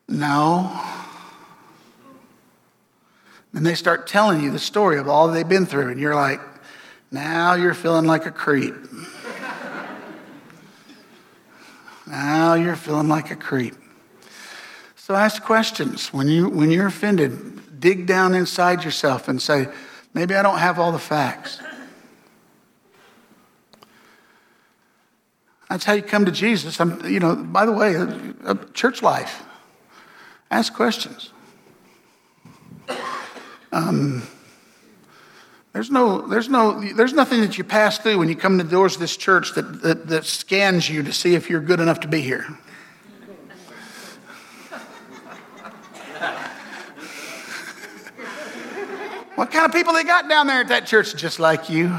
No. 0.08 1.04
And 3.58 3.65
they 3.65 3.74
start 3.74 4.06
telling 4.06 4.43
you 4.43 4.52
the 4.52 4.60
story 4.60 5.00
of 5.00 5.10
all 5.10 5.30
they've 5.30 5.50
been 5.50 5.65
through, 5.65 5.89
and 5.89 6.00
you're 6.00 6.13
like, 6.13 6.39
now 7.10 7.56
you're 7.56 7.74
feeling 7.74 8.06
like 8.06 8.28
a 8.28 8.32
creep. 8.32 8.76
now 12.06 12.54
you're 12.54 12.76
feeling 12.76 13.08
like 13.08 13.32
a 13.32 13.36
creep. 13.36 13.74
So 14.96 15.15
ask 15.15 15.41
questions. 15.41 16.13
When, 16.13 16.28
you, 16.28 16.48
when 16.50 16.70
you're 16.70 16.86
offended, 16.86 17.80
dig 17.80 18.06
down 18.06 18.36
inside 18.36 18.84
yourself 18.84 19.28
and 19.28 19.41
say, 19.41 19.67
maybe 20.13 20.36
I 20.36 20.43
don't 20.43 20.60
have 20.60 20.78
all 20.78 20.91
the 20.91 21.00
facts. 21.00 21.60
That's 25.67 25.84
how 25.84 25.93
you 25.93 26.04
come 26.04 26.26
to 26.26 26.32
Jesus. 26.32 26.80
I'm, 26.80 27.04
you 27.08 27.20
know, 27.20 27.36
by 27.36 27.65
the 27.65 27.72
way, 27.72 27.96
church 28.76 29.02
life. 29.02 29.43
Ask 30.52 30.76
questions. 30.76 31.34
Um, 33.78 34.24
there's 35.72 35.92
no, 35.92 36.26
there's 36.26 36.50
no, 36.50 36.82
there's 36.96 37.13
nothing 37.13 37.42
that 37.42 37.60
you 37.60 37.63
pass 37.63 38.00
through 38.00 38.18
when 38.18 38.28
you 38.28 38.36
come 38.36 38.58
to 38.58 38.63
the 38.63 38.72
doors 38.72 38.96
of 38.96 39.02
this 39.02 39.16
church 39.16 39.54
that, 39.54 39.84
that, 39.84 40.08
that 40.08 40.26
scans 40.26 40.90
you 40.90 41.04
to 41.04 41.13
see 41.13 41.36
if 41.36 41.48
you're 41.48 41.62
good 41.62 41.80
enough 41.80 42.00
to 42.00 42.08
be 42.08 42.22
here. 42.22 42.42
what 49.36 49.52
kind 49.52 49.68
of 49.68 49.72
people 49.72 49.94
they 49.94 50.04
got 50.04 50.28
down 50.28 50.48
there 50.48 50.62
at 50.62 50.70
that 50.70 50.88
church? 50.88 51.16
Just 51.16 51.40
like 51.40 51.70
you, 51.70 51.96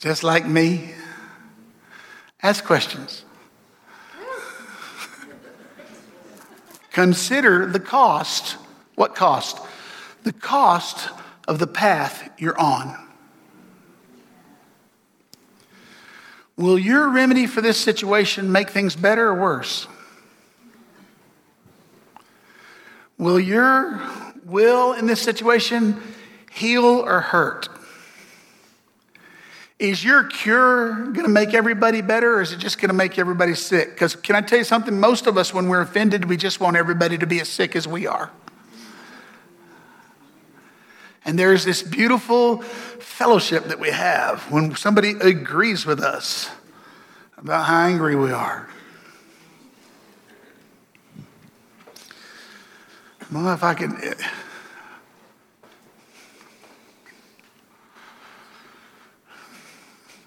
just 0.00 0.24
like 0.24 0.48
me. 0.48 0.94
Ask 2.42 2.64
questions. 2.64 3.24
Consider 6.90 7.66
the 7.66 7.78
cost 7.78 8.56
what 8.94 9.14
cost? 9.14 9.60
The 10.22 10.32
cost 10.32 11.10
of 11.46 11.58
the 11.58 11.66
path 11.66 12.30
you're 12.38 12.58
on. 12.58 12.96
Will 16.56 16.78
your 16.78 17.08
remedy 17.08 17.46
for 17.46 17.60
this 17.60 17.78
situation 17.78 18.52
make 18.52 18.70
things 18.70 18.94
better 18.94 19.28
or 19.28 19.34
worse? 19.34 19.88
Will 23.18 23.40
your 23.40 24.00
will 24.44 24.92
in 24.92 25.06
this 25.06 25.20
situation 25.20 26.00
heal 26.50 26.84
or 26.84 27.20
hurt? 27.20 27.68
Is 29.80 30.04
your 30.04 30.24
cure 30.24 30.94
going 31.06 31.24
to 31.24 31.28
make 31.28 31.52
everybody 31.52 32.00
better 32.00 32.36
or 32.36 32.42
is 32.42 32.52
it 32.52 32.58
just 32.58 32.78
going 32.78 32.90
to 32.90 32.94
make 32.94 33.18
everybody 33.18 33.54
sick? 33.54 33.90
Because 33.90 34.14
can 34.14 34.36
I 34.36 34.40
tell 34.40 34.58
you 34.58 34.64
something? 34.64 34.98
Most 34.98 35.26
of 35.26 35.36
us, 35.36 35.52
when 35.52 35.68
we're 35.68 35.80
offended, 35.80 36.26
we 36.26 36.36
just 36.36 36.60
want 36.60 36.76
everybody 36.76 37.18
to 37.18 37.26
be 37.26 37.40
as 37.40 37.48
sick 37.48 37.74
as 37.74 37.88
we 37.88 38.06
are. 38.06 38.30
And 41.24 41.38
there's 41.38 41.64
this 41.64 41.82
beautiful 41.82 42.62
fellowship 42.62 43.64
that 43.64 43.78
we 43.78 43.90
have 43.90 44.42
when 44.50 44.76
somebody 44.76 45.10
agrees 45.20 45.86
with 45.86 46.00
us 46.00 46.50
about 47.38 47.64
how 47.64 47.86
angry 47.86 48.16
we 48.16 48.30
are. 48.30 48.68
Well, 53.32 53.52
if 53.52 53.64
I 53.64 53.74
can. 53.74 54.14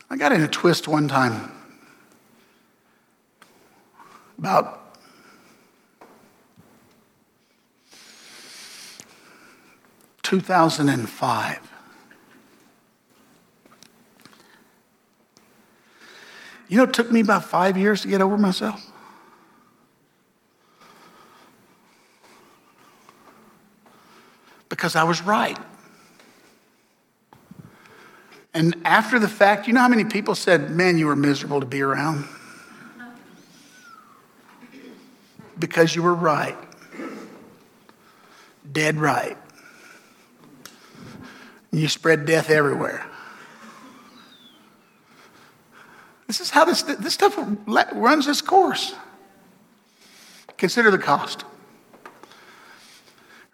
I 0.09 0.17
got 0.17 0.31
in 0.31 0.41
a 0.41 0.47
twist 0.47 0.87
one 0.87 1.07
time. 1.07 1.51
about 4.37 4.86
two 10.27 10.41
thousand 10.41 10.89
and 10.89 11.09
five. 11.09 11.61
You 16.67 16.75
know, 16.75 16.83
it 16.83 16.91
took 16.91 17.09
me 17.09 17.21
about 17.21 17.45
five 17.45 17.77
years 17.77 18.01
to 18.01 18.09
get 18.09 18.19
over 18.19 18.37
myself. 18.37 18.85
Because 24.67 24.97
I 24.97 25.05
was 25.05 25.21
right. 25.21 25.57
And 28.53 28.75
after 28.83 29.19
the 29.19 29.29
fact, 29.29 29.65
you 29.65 29.71
know 29.71 29.79
how 29.79 29.87
many 29.87 30.03
people 30.03 30.35
said, 30.35 30.71
Man, 30.71 30.97
you 30.97 31.05
were 31.05 31.15
miserable 31.15 31.61
to 31.61 31.65
be 31.65 31.81
around? 31.81 32.27
Because 35.57 35.95
you 35.95 36.03
were 36.03 36.13
right. 36.13 36.57
Dead 38.69 38.97
right. 38.97 39.37
You 41.77 41.87
spread 41.87 42.25
death 42.25 42.49
everywhere. 42.49 43.05
This 46.25 46.41
is 46.41 46.49
how 46.49 46.65
this, 46.65 46.81
this 46.81 47.13
stuff 47.13 47.37
runs 47.67 48.27
its 48.27 48.41
course. 48.41 48.95
Consider 50.57 50.89
the 50.89 50.97
cost. 50.97 51.45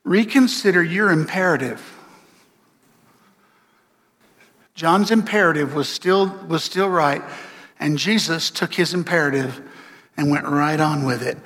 Reconsider 0.05 0.81
your 0.81 1.11
imperative. 1.11 1.81
John's 4.73 5.11
imperative 5.11 5.75
was 5.75 5.89
still, 5.89 6.27
was 6.47 6.63
still 6.63 6.89
right, 6.89 7.21
and 7.77 7.97
Jesus 7.97 8.49
took 8.49 8.73
his 8.73 8.93
imperative 8.93 9.61
and 10.15 10.31
went 10.31 10.45
right 10.45 10.79
on 10.79 11.03
with 11.03 11.21
it. 11.21 11.37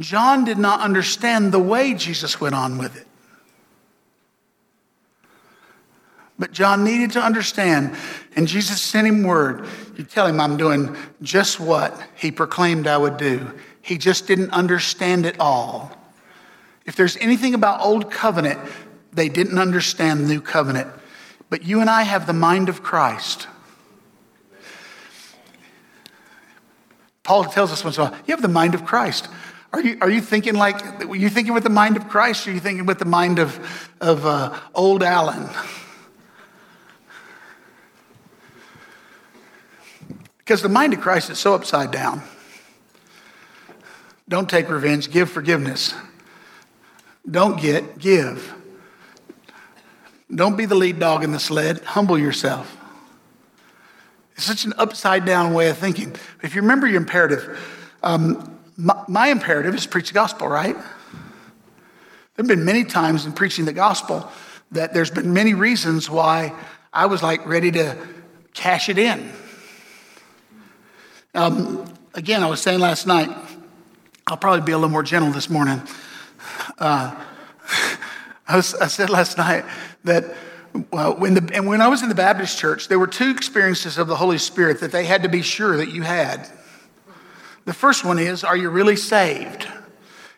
John 0.00 0.44
did 0.44 0.58
not 0.58 0.80
understand 0.80 1.52
the 1.52 1.60
way 1.60 1.94
Jesus 1.94 2.40
went 2.40 2.56
on 2.56 2.76
with 2.76 2.96
it. 2.96 3.06
But 6.38 6.50
John 6.52 6.82
needed 6.82 7.12
to 7.12 7.20
understand, 7.20 7.96
and 8.34 8.48
Jesus 8.48 8.80
sent 8.80 9.06
him 9.06 9.22
word. 9.22 9.66
You 9.96 10.02
tell 10.02 10.26
him 10.26 10.40
I'm 10.40 10.56
doing 10.56 10.96
just 11.22 11.60
what 11.60 12.00
he 12.16 12.32
proclaimed 12.32 12.86
I 12.86 12.96
would 12.96 13.16
do. 13.16 13.52
He 13.82 13.98
just 13.98 14.26
didn't 14.26 14.50
understand 14.50 15.26
it 15.26 15.38
all. 15.38 15.96
If 16.86 16.96
there's 16.96 17.16
anything 17.18 17.54
about 17.54 17.80
old 17.80 18.10
covenant, 18.10 18.58
they 19.12 19.28
didn't 19.28 19.58
understand 19.58 20.26
new 20.26 20.40
covenant. 20.40 20.88
But 21.50 21.62
you 21.62 21.80
and 21.80 21.88
I 21.88 22.02
have 22.02 22.26
the 22.26 22.32
mind 22.32 22.68
of 22.68 22.82
Christ. 22.82 23.46
Paul 27.22 27.44
tells 27.44 27.72
us 27.72 27.84
once 27.84 27.96
in 27.96 28.02
a 28.02 28.10
while, 28.10 28.18
you 28.26 28.32
have 28.32 28.42
the 28.42 28.48
mind 28.48 28.74
of 28.74 28.84
Christ. 28.84 29.28
Are 29.72 29.80
you, 29.80 29.98
are 30.00 30.10
you 30.10 30.20
thinking 30.20 30.54
like, 30.54 31.04
are 31.04 31.16
you 31.16 31.28
thinking 31.28 31.54
with 31.54 31.62
the 31.62 31.70
mind 31.70 31.96
of 31.96 32.08
Christ 32.08 32.46
or 32.46 32.50
are 32.50 32.54
you 32.54 32.60
thinking 32.60 32.86
with 32.86 32.98
the 32.98 33.04
mind 33.04 33.38
of, 33.38 33.90
of 34.00 34.26
uh, 34.26 34.58
old 34.74 35.02
Alan? 35.02 35.48
Because 40.44 40.60
the 40.60 40.68
mind 40.68 40.92
of 40.92 41.00
Christ 41.00 41.30
is 41.30 41.38
so 41.38 41.54
upside 41.54 41.90
down. 41.90 42.22
Don't 44.28 44.48
take 44.48 44.68
revenge, 44.68 45.10
give 45.10 45.30
forgiveness. 45.30 45.94
Don't 47.30 47.58
get, 47.58 47.98
give. 47.98 48.54
Don't 50.34 50.56
be 50.56 50.66
the 50.66 50.74
lead 50.74 50.98
dog 50.98 51.24
in 51.24 51.32
the 51.32 51.38
sled, 51.38 51.80
humble 51.80 52.18
yourself. 52.18 52.76
It's 54.36 54.44
such 54.44 54.64
an 54.64 54.74
upside 54.76 55.24
down 55.24 55.54
way 55.54 55.70
of 55.70 55.78
thinking. 55.78 56.14
If 56.42 56.54
you 56.54 56.60
remember 56.60 56.86
your 56.86 57.00
imperative, 57.00 57.58
um, 58.02 58.58
my, 58.76 59.02
my 59.08 59.28
imperative 59.28 59.74
is 59.74 59.86
preach 59.86 60.08
the 60.08 60.14
gospel, 60.14 60.48
right? 60.48 60.74
There 60.74 62.42
have 62.42 62.48
been 62.48 62.64
many 62.64 62.84
times 62.84 63.24
in 63.24 63.32
preaching 63.32 63.64
the 63.64 63.72
gospel 63.72 64.30
that 64.72 64.92
there's 64.92 65.10
been 65.10 65.32
many 65.32 65.54
reasons 65.54 66.10
why 66.10 66.52
I 66.92 67.06
was 67.06 67.22
like 67.22 67.46
ready 67.46 67.70
to 67.72 67.96
cash 68.52 68.88
it 68.88 68.98
in. 68.98 69.32
Um, 71.34 71.84
again, 72.14 72.44
I 72.44 72.46
was 72.46 72.62
saying 72.62 72.78
last 72.78 73.08
night, 73.08 73.28
I'll 74.28 74.36
probably 74.36 74.60
be 74.60 74.70
a 74.70 74.76
little 74.76 74.88
more 74.88 75.02
gentle 75.02 75.32
this 75.32 75.50
morning. 75.50 75.82
Uh, 76.78 77.24
I, 78.48 78.56
was, 78.56 78.74
I, 78.76 78.86
said 78.86 79.10
last 79.10 79.36
night 79.36 79.64
that 80.04 80.36
well, 80.92 81.16
when, 81.16 81.34
the, 81.34 81.50
and 81.52 81.66
when 81.66 81.80
I 81.80 81.88
was 81.88 82.04
in 82.04 82.08
the 82.08 82.14
Baptist 82.14 82.56
church, 82.56 82.86
there 82.86 83.00
were 83.00 83.08
two 83.08 83.30
experiences 83.30 83.98
of 83.98 84.06
the 84.06 84.14
Holy 84.14 84.38
Spirit 84.38 84.78
that 84.78 84.92
they 84.92 85.04
had 85.04 85.24
to 85.24 85.28
be 85.28 85.42
sure 85.42 85.76
that 85.76 85.90
you 85.90 86.02
had. 86.02 86.48
The 87.64 87.74
first 87.74 88.04
one 88.04 88.20
is, 88.20 88.44
are 88.44 88.56
you 88.56 88.70
really 88.70 88.96
saved? 88.96 89.66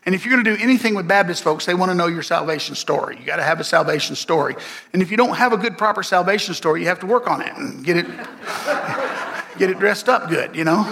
And 0.06 0.14
if 0.14 0.24
you're 0.24 0.32
going 0.32 0.44
to 0.44 0.56
do 0.56 0.62
anything 0.62 0.94
with 0.94 1.06
Baptist 1.06 1.42
folks, 1.42 1.66
they 1.66 1.74
want 1.74 1.90
to 1.90 1.94
know 1.94 2.06
your 2.06 2.22
salvation 2.22 2.74
story. 2.74 3.18
You 3.18 3.26
got 3.26 3.36
to 3.36 3.42
have 3.42 3.60
a 3.60 3.64
salvation 3.64 4.16
story. 4.16 4.56
And 4.94 5.02
if 5.02 5.10
you 5.10 5.18
don't 5.18 5.34
have 5.36 5.52
a 5.52 5.58
good, 5.58 5.76
proper 5.76 6.02
salvation 6.02 6.54
story, 6.54 6.80
you 6.80 6.86
have 6.86 7.00
to 7.00 7.06
work 7.06 7.28
on 7.28 7.42
it 7.42 7.54
and 7.54 7.84
get 7.84 7.98
it 7.98 8.06
get 9.58 9.70
it 9.70 9.78
dressed 9.78 10.08
up 10.08 10.28
good, 10.28 10.54
you 10.54 10.64
know? 10.64 10.84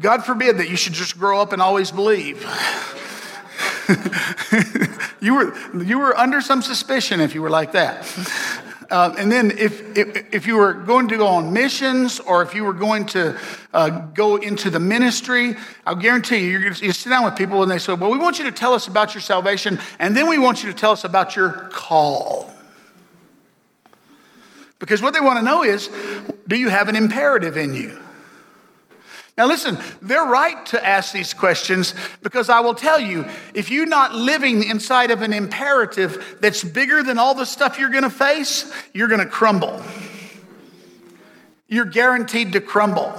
God 0.00 0.24
forbid 0.24 0.58
that 0.58 0.68
you 0.68 0.76
should 0.76 0.92
just 0.92 1.18
grow 1.18 1.40
up 1.40 1.52
and 1.52 1.60
always 1.60 1.90
believe. 1.90 2.42
you, 5.20 5.34
were, 5.34 5.82
you 5.82 5.98
were 5.98 6.16
under 6.16 6.40
some 6.40 6.62
suspicion 6.62 7.20
if 7.20 7.34
you 7.34 7.42
were 7.42 7.50
like 7.50 7.72
that. 7.72 8.06
Uh, 8.90 9.14
and 9.16 9.32
then 9.32 9.50
if, 9.52 9.96
if, 9.96 10.34
if, 10.34 10.46
you 10.46 10.54
were 10.54 10.74
going 10.74 11.08
to 11.08 11.16
go 11.16 11.26
on 11.26 11.50
missions 11.50 12.20
or 12.20 12.42
if 12.42 12.54
you 12.54 12.62
were 12.62 12.74
going 12.74 13.06
to 13.06 13.38
uh, 13.72 13.88
go 13.88 14.36
into 14.36 14.68
the 14.68 14.78
ministry, 14.78 15.56
I'll 15.86 15.96
guarantee 15.96 16.40
you, 16.40 16.58
you're, 16.58 16.72
you 16.74 16.92
sit 16.92 17.08
down 17.08 17.24
with 17.24 17.34
people 17.34 17.62
and 17.62 17.70
they 17.70 17.78
say, 17.78 17.94
well, 17.94 18.10
we 18.10 18.18
want 18.18 18.38
you 18.38 18.44
to 18.44 18.52
tell 18.52 18.74
us 18.74 18.88
about 18.88 19.14
your 19.14 19.22
salvation 19.22 19.78
and 19.98 20.14
then 20.14 20.28
we 20.28 20.36
want 20.36 20.62
you 20.62 20.70
to 20.70 20.76
tell 20.76 20.92
us 20.92 21.04
about 21.04 21.34
your 21.34 21.70
call. 21.72 22.51
Because 24.82 25.00
what 25.00 25.14
they 25.14 25.20
want 25.20 25.38
to 25.38 25.44
know 25.44 25.62
is 25.62 25.88
do 26.48 26.56
you 26.56 26.68
have 26.68 26.88
an 26.88 26.96
imperative 26.96 27.56
in 27.56 27.72
you? 27.72 27.96
Now, 29.38 29.46
listen, 29.46 29.78
they're 30.02 30.24
right 30.24 30.66
to 30.66 30.84
ask 30.84 31.12
these 31.12 31.32
questions 31.32 31.94
because 32.20 32.48
I 32.48 32.58
will 32.58 32.74
tell 32.74 32.98
you 32.98 33.24
if 33.54 33.70
you're 33.70 33.86
not 33.86 34.12
living 34.12 34.64
inside 34.64 35.12
of 35.12 35.22
an 35.22 35.32
imperative 35.32 36.36
that's 36.40 36.64
bigger 36.64 37.04
than 37.04 37.16
all 37.16 37.32
the 37.32 37.46
stuff 37.46 37.78
you're 37.78 37.90
going 37.90 38.02
to 38.02 38.10
face, 38.10 38.72
you're 38.92 39.06
going 39.06 39.20
to 39.20 39.26
crumble. 39.26 39.80
You're 41.68 41.84
guaranteed 41.84 42.54
to 42.54 42.60
crumble. 42.60 43.16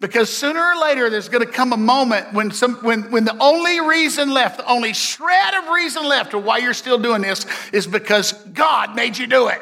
Because 0.00 0.34
sooner 0.34 0.62
or 0.62 0.80
later, 0.80 1.10
there's 1.10 1.28
going 1.28 1.44
to 1.44 1.52
come 1.52 1.74
a 1.74 1.76
moment 1.76 2.32
when, 2.32 2.52
some, 2.52 2.76
when, 2.76 3.10
when 3.10 3.26
the 3.26 3.36
only 3.38 3.80
reason 3.80 4.32
left, 4.32 4.56
the 4.56 4.66
only 4.66 4.94
shred 4.94 5.54
of 5.56 5.68
reason 5.68 6.06
left 6.06 6.32
of 6.32 6.42
why 6.42 6.56
you're 6.56 6.72
still 6.72 6.98
doing 6.98 7.20
this 7.20 7.44
is 7.70 7.86
because 7.86 8.32
God 8.32 8.96
made 8.96 9.18
you 9.18 9.26
do 9.26 9.48
it. 9.48 9.60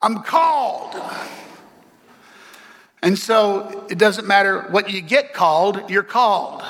I'm 0.00 0.22
called. 0.22 0.94
And 3.02 3.18
so 3.18 3.86
it 3.90 3.98
doesn't 3.98 4.26
matter 4.26 4.62
what 4.70 4.90
you 4.90 5.00
get 5.00 5.32
called, 5.32 5.88
you're 5.90 6.02
called. 6.02 6.62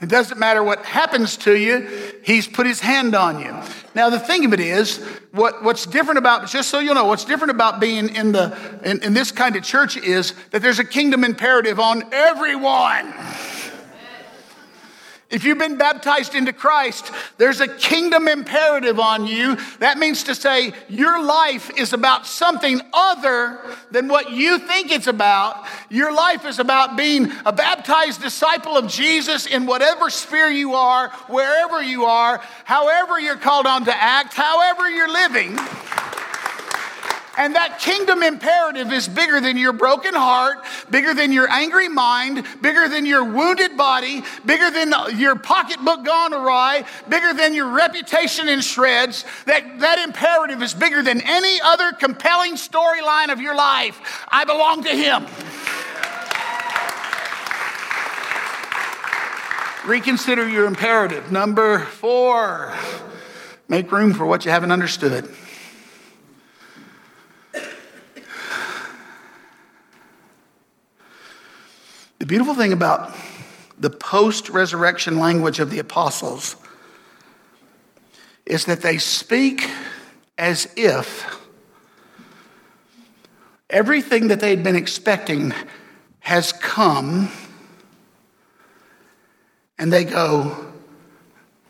It 0.00 0.08
doesn't 0.10 0.38
matter 0.38 0.62
what 0.62 0.84
happens 0.84 1.36
to 1.38 1.56
you, 1.56 1.88
he's 2.22 2.46
put 2.46 2.66
his 2.66 2.80
hand 2.80 3.14
on 3.14 3.40
you. 3.40 3.56
Now, 3.94 4.10
the 4.10 4.20
thing 4.20 4.44
of 4.44 4.52
it 4.52 4.60
is, 4.60 4.98
what, 5.32 5.64
what's 5.64 5.86
different 5.86 6.18
about, 6.18 6.48
just 6.48 6.68
so 6.68 6.80
you 6.80 6.92
know, 6.92 7.06
what's 7.06 7.24
different 7.24 7.50
about 7.50 7.80
being 7.80 8.14
in, 8.14 8.32
the, 8.32 8.54
in, 8.84 9.02
in 9.02 9.14
this 9.14 9.32
kind 9.32 9.56
of 9.56 9.62
church 9.62 9.96
is 9.96 10.34
that 10.50 10.60
there's 10.60 10.78
a 10.78 10.84
kingdom 10.84 11.24
imperative 11.24 11.80
on 11.80 12.02
everyone. 12.12 13.14
If 15.28 15.42
you've 15.42 15.58
been 15.58 15.76
baptized 15.76 16.36
into 16.36 16.52
Christ, 16.52 17.10
there's 17.36 17.60
a 17.60 17.66
kingdom 17.66 18.28
imperative 18.28 19.00
on 19.00 19.26
you. 19.26 19.56
That 19.80 19.98
means 19.98 20.22
to 20.24 20.36
say 20.36 20.72
your 20.88 21.20
life 21.24 21.68
is 21.76 21.92
about 21.92 22.26
something 22.26 22.80
other 22.92 23.58
than 23.90 24.06
what 24.06 24.30
you 24.30 24.60
think 24.60 24.92
it's 24.92 25.08
about. 25.08 25.66
Your 25.90 26.14
life 26.14 26.44
is 26.44 26.60
about 26.60 26.96
being 26.96 27.32
a 27.44 27.52
baptized 27.52 28.22
disciple 28.22 28.76
of 28.76 28.86
Jesus 28.86 29.46
in 29.46 29.66
whatever 29.66 30.10
sphere 30.10 30.48
you 30.48 30.74
are, 30.74 31.10
wherever 31.26 31.82
you 31.82 32.04
are, 32.04 32.40
however 32.64 33.18
you're 33.18 33.36
called 33.36 33.66
on 33.66 33.84
to 33.86 33.94
act, 33.94 34.32
however 34.32 34.88
you're 34.88 35.12
living. 35.12 35.58
And 37.36 37.54
that 37.54 37.80
kingdom 37.80 38.22
imperative 38.22 38.92
is 38.92 39.08
bigger 39.08 39.40
than 39.40 39.58
your 39.58 39.72
broken 39.72 40.14
heart, 40.14 40.64
bigger 40.90 41.12
than 41.12 41.32
your 41.32 41.48
angry 41.50 41.88
mind, 41.88 42.46
bigger 42.62 42.88
than 42.88 43.04
your 43.04 43.24
wounded 43.24 43.76
body, 43.76 44.22
bigger 44.46 44.70
than 44.70 44.92
your 45.18 45.36
pocketbook 45.36 46.04
gone 46.04 46.32
awry, 46.32 46.84
bigger 47.08 47.34
than 47.34 47.52
your 47.52 47.68
reputation 47.68 48.48
in 48.48 48.62
shreds. 48.62 49.24
That, 49.44 49.80
that 49.80 49.98
imperative 49.98 50.62
is 50.62 50.72
bigger 50.72 51.02
than 51.02 51.20
any 51.20 51.60
other 51.60 51.92
compelling 51.92 52.54
storyline 52.54 53.30
of 53.30 53.40
your 53.40 53.54
life. 53.54 54.26
I 54.28 54.44
belong 54.44 54.84
to 54.84 54.90
Him. 54.90 55.26
Reconsider 59.86 60.48
your 60.48 60.66
imperative. 60.66 61.30
Number 61.30 61.80
four, 61.80 62.74
make 63.68 63.92
room 63.92 64.14
for 64.14 64.26
what 64.26 64.44
you 64.44 64.50
haven't 64.50 64.72
understood. 64.72 65.28
The 72.26 72.30
beautiful 72.30 72.56
thing 72.56 72.72
about 72.72 73.14
the 73.78 73.88
post 73.88 74.48
resurrection 74.48 75.20
language 75.20 75.60
of 75.60 75.70
the 75.70 75.78
apostles 75.78 76.56
is 78.44 78.64
that 78.64 78.82
they 78.82 78.98
speak 78.98 79.70
as 80.36 80.68
if 80.74 81.24
everything 83.70 84.26
that 84.26 84.40
they'd 84.40 84.64
been 84.64 84.74
expecting 84.74 85.54
has 86.18 86.52
come, 86.52 87.30
and 89.78 89.92
they 89.92 90.02
go, 90.02 90.72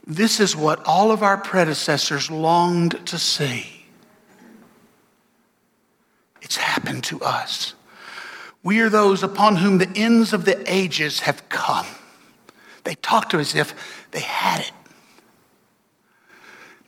This 0.07 0.41
is 0.41 0.57
what 0.57 0.83
all 0.87 1.13
of 1.13 1.23
our 1.23 1.37
predecessors 1.37 2.31
longed 2.31 3.07
to 3.09 3.19
see. 3.19 3.85
It's 6.41 6.57
happened 6.57 7.05
to 7.05 7.21
us. 7.21 7.76
We 8.67 8.81
are 8.81 8.89
those 8.89 9.23
upon 9.23 9.55
whom 9.55 9.79
the 9.79 9.89
ends 9.95 10.33
of 10.33 10.45
the 10.45 10.61
ages 10.67 11.21
have 11.21 11.49
come. 11.49 11.87
They 12.83 12.97
talk 12.97 13.29
to 13.29 13.39
us 13.39 13.55
as 13.55 13.61
if 13.61 14.09
they 14.11 14.19
had 14.19 14.63
it. 14.63 14.73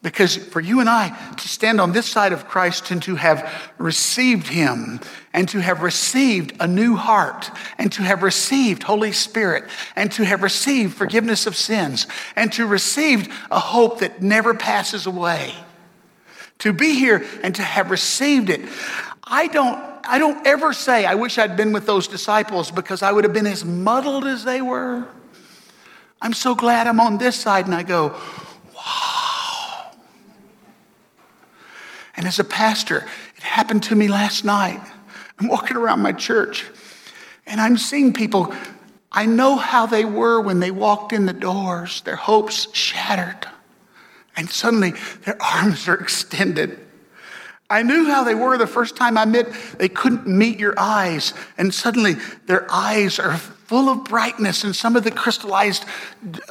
Because 0.03 0.37
for 0.37 0.61
you 0.61 0.81
and 0.81 0.89
I 0.89 1.17
to 1.37 1.49
stand 1.49 1.81
on 1.81 1.93
this 1.93 2.07
side 2.07 2.33
of 2.33 2.49
Christ 2.49 2.91
and 2.91 3.01
to 3.05 3.15
have 3.15 3.73
received 3.79 4.49
Him 4.49 4.99
and 5.33 5.49
to 5.51 5.63
have 5.63 5.83
received 5.83 6.53
a 6.59 6.67
new 6.67 6.97
heart 6.97 7.49
and 7.79 7.93
to 7.93 8.03
have 8.03 8.25
received 8.25 8.83
Holy 8.83 9.13
Spirit 9.13 9.63
and 9.95 10.11
to 10.11 10.25
have 10.25 10.43
received 10.43 10.97
forgiveness 10.97 11.47
of 11.47 11.55
sins 11.55 12.09
and 12.35 12.53
to 12.55 12.67
received 12.67 13.31
a 13.53 13.61
hope 13.61 14.01
that 14.01 14.21
never 14.21 14.53
passes 14.53 15.07
away, 15.07 15.55
to 16.59 16.73
be 16.73 16.95
here 16.95 17.25
and 17.45 17.55
to 17.55 17.63
have 17.63 17.93
received 17.93 18.51
it, 18.51 18.63
I 19.23 19.47
don't, 19.47 19.98
I 20.09 20.19
don't 20.19 20.47
ever 20.47 20.73
say, 20.73 21.05
I 21.05 21.17
wish 21.17 21.37
I'd 21.37 21.55
been 21.55 21.75
with 21.75 21.85
those 21.85 22.09
disciples 22.09 22.71
because 22.71 23.03
I 23.03 23.13
would 23.13 23.25
have 23.25 23.35
been 23.35 23.47
as 23.47 23.63
muddled 23.63 24.25
as 24.25 24.43
they 24.43 24.63
were. 24.63 25.07
I'm 26.23 26.33
so 26.33 26.55
glad 26.55 26.87
I'm 26.87 26.99
on 26.99 27.19
this 27.19 27.37
side. 27.37 27.67
And 27.67 27.75
I 27.75 27.83
go, 27.83 28.17
wow. 28.75 29.91
And 32.17 32.27
as 32.27 32.39
a 32.39 32.45
pastor, 32.45 33.07
it 33.37 33.43
happened 33.43 33.83
to 33.85 33.95
me 33.95 34.09
last 34.09 34.47
night. 34.47 34.81
I'm 35.39 35.47
walking 35.47 35.77
around 35.77 36.01
my 36.01 36.13
church 36.13 36.65
and 37.47 37.61
I'm 37.61 37.77
seeing 37.77 38.15
people. 38.15 38.55
I 39.13 39.27
know 39.27 39.57
how 39.57 39.85
they 39.85 40.07
were 40.07 40.41
when 40.41 40.59
they 40.59 40.71
walked 40.71 41.13
in 41.13 41.27
the 41.27 41.35
doors, 41.35 42.01
their 42.01 42.17
hopes 42.17 42.75
shattered. 42.75 43.47
And 44.39 44.49
suddenly 44.49 44.95
their 45.27 45.37
arms 45.43 45.87
are 45.87 45.97
extended 45.97 46.88
I 47.71 47.83
knew 47.83 48.07
how 48.07 48.25
they 48.25 48.35
were 48.35 48.57
the 48.57 48.67
first 48.67 48.97
time 48.97 49.19
I 49.19 49.25
met. 49.27 49.53
They 49.79 49.89
couldn't 49.89 50.27
meet 50.27 50.59
your 50.59 50.75
eyes, 50.79 51.35
and 51.59 51.73
suddenly 51.75 52.17
their 52.47 52.67
eyes 52.71 53.19
are 53.19 53.39
full 53.69 53.91
of 53.91 54.03
brightness, 54.05 54.65
and 54.65 54.75
some 54.75 54.97
of 54.97 55.05
the 55.05 55.11
crystallized 55.11 55.85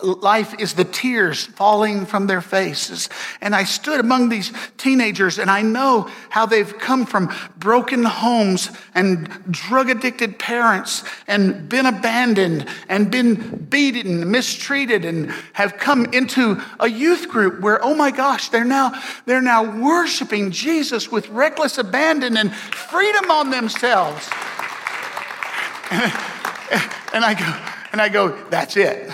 life 0.04 0.54
is 0.60 0.76
the 0.76 0.86
tears 0.86 1.48
falling 1.48 2.06
from 2.06 2.28
their 2.28 2.42
faces. 2.42 3.10
And 3.42 3.56
I 3.56 3.64
stood 3.64 4.00
among 4.00 4.30
these 4.30 4.54
teenagers, 4.78 5.40
and 5.40 5.50
I 5.50 5.64
know 5.64 6.12
how 6.30 6.46
they've 6.46 6.78
come 6.78 7.08
from 7.08 7.34
broken 7.58 8.04
homes 8.04 8.70
and 8.94 9.28
drug 9.50 9.90
addicted 9.90 10.38
parents 10.38 11.04
and 11.28 11.68
been 11.68 11.88
abandoned 11.88 12.68
and 12.88 13.10
been 13.10 13.66
beaten, 13.66 14.30
mistreated, 14.30 15.04
and 15.04 15.32
have 15.54 15.78
come 15.78 16.06
into 16.14 16.62
a 16.80 16.88
youth 16.88 17.30
group 17.30 17.62
where, 17.62 17.84
oh 17.84 17.96
my 17.96 18.12
gosh, 18.12 18.50
they're 18.50 18.64
now, 18.64 18.94
they're 19.26 19.42
now 19.42 19.64
worshiping 19.82 20.52
Jesus 20.52 21.12
with 21.12 21.28
reckless 21.30 21.80
abandon 21.80 22.38
and 22.38 22.54
freedom 22.54 23.32
on 23.32 23.50
themselves. 23.50 24.30
And 27.14 27.24
I 27.24 27.34
go, 27.34 27.72
and 27.94 28.02
I 28.02 28.10
go, 28.10 28.30
that's 28.50 28.76
it. 28.78 29.10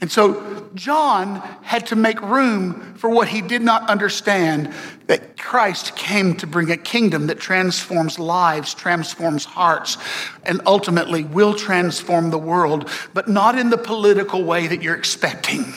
And 0.00 0.10
so 0.10 0.68
John 0.74 1.36
had 1.62 1.86
to 1.88 1.96
make 1.96 2.20
room 2.20 2.94
for 2.94 3.08
what 3.08 3.28
he 3.28 3.40
did 3.40 3.62
not 3.62 3.88
understand 3.88 4.74
that 5.06 5.38
Christ 5.38 5.94
came 5.96 6.36
to 6.36 6.46
bring 6.46 6.70
a 6.70 6.76
kingdom 6.76 7.28
that 7.28 7.38
transforms 7.38 8.18
lives, 8.18 8.74
transforms 8.74 9.44
hearts, 9.44 9.96
and 10.44 10.60
ultimately 10.66 11.24
will 11.24 11.54
transform 11.54 12.30
the 12.30 12.38
world, 12.38 12.90
but 13.14 13.28
not 13.28 13.58
in 13.58 13.70
the 13.70 13.78
political 13.78 14.42
way 14.42 14.66
that 14.66 14.82
you're 14.82 14.96
expecting. 14.96 15.72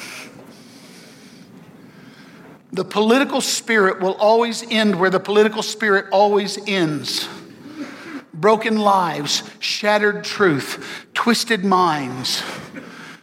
The 2.71 2.85
political 2.85 3.41
spirit 3.41 4.01
will 4.01 4.15
always 4.15 4.63
end 4.69 4.99
where 4.99 5.09
the 5.09 5.19
political 5.19 5.61
spirit 5.61 6.07
always 6.11 6.57
ends 6.67 7.27
broken 8.43 8.75
lives, 8.75 9.41
shattered 9.59 10.21
truth, 10.21 11.07
twisted 11.13 11.63
minds. 11.63 12.43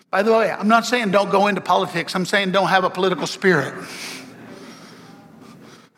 By 0.08 0.22
the 0.22 0.32
way, 0.32 0.50
I'm 0.50 0.66
not 0.66 0.86
saying 0.86 1.10
don't 1.10 1.30
go 1.30 1.46
into 1.46 1.60
politics, 1.60 2.14
I'm 2.14 2.24
saying 2.24 2.52
don't 2.52 2.68
have 2.68 2.84
a 2.84 2.90
political 2.90 3.26
spirit. 3.26 3.74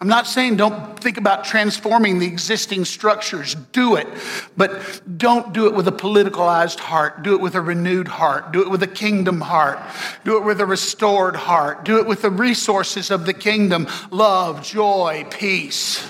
I'm 0.00 0.08
not 0.08 0.26
saying 0.26 0.56
don't 0.56 0.98
think 0.98 1.18
about 1.18 1.44
transforming 1.44 2.18
the 2.18 2.26
existing 2.26 2.84
structures. 2.84 3.54
Do 3.70 3.94
it. 3.94 4.08
But 4.56 5.00
don't 5.16 5.52
do 5.52 5.68
it 5.68 5.74
with 5.76 5.86
a 5.86 5.92
politicalized 5.92 6.80
heart. 6.80 7.22
Do 7.22 7.34
it 7.34 7.40
with 7.40 7.54
a 7.54 7.60
renewed 7.60 8.08
heart. 8.08 8.50
Do 8.50 8.62
it 8.62 8.70
with 8.72 8.82
a 8.82 8.88
kingdom 8.88 9.40
heart. 9.40 9.78
Do 10.24 10.36
it 10.36 10.42
with 10.42 10.60
a 10.60 10.66
restored 10.66 11.36
heart. 11.36 11.84
Do 11.84 11.98
it 11.98 12.08
with 12.08 12.22
the 12.22 12.30
resources 12.30 13.12
of 13.12 13.24
the 13.24 13.32
kingdom 13.32 13.86
love, 14.10 14.64
joy, 14.64 15.24
peace. 15.30 16.04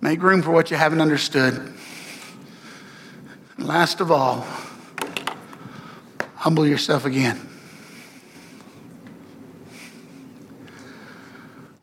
Make 0.00 0.22
room 0.22 0.42
for 0.42 0.50
what 0.50 0.70
you 0.70 0.76
haven't 0.76 1.00
understood. 1.00 1.54
And 3.56 3.66
last 3.66 4.00
of 4.00 4.10
all, 4.10 4.46
humble 6.36 6.66
yourself 6.66 7.04
again. 7.04 7.38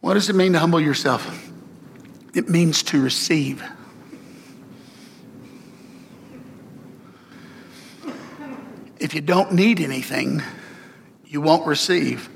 What 0.01 0.15
does 0.15 0.29
it 0.29 0.35
mean 0.35 0.53
to 0.53 0.59
humble 0.59 0.81
yourself? 0.81 1.51
It 2.33 2.49
means 2.49 2.81
to 2.83 3.01
receive. 3.01 3.63
If 8.99 9.13
you 9.13 9.21
don't 9.21 9.51
need 9.51 9.79
anything, 9.79 10.41
you 11.25 11.39
won't 11.39 11.67
receive. 11.67 12.29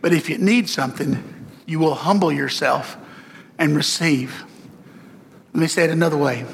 But 0.00 0.12
if 0.12 0.28
you 0.28 0.38
need 0.38 0.68
something, 0.68 1.33
you 1.66 1.78
will 1.78 1.94
humble 1.94 2.32
yourself 2.32 2.96
and 3.58 3.76
receive. 3.76 4.44
Let 5.52 5.60
me 5.60 5.66
say 5.66 5.84
it 5.84 5.90
another 5.90 6.16
way 6.16 6.44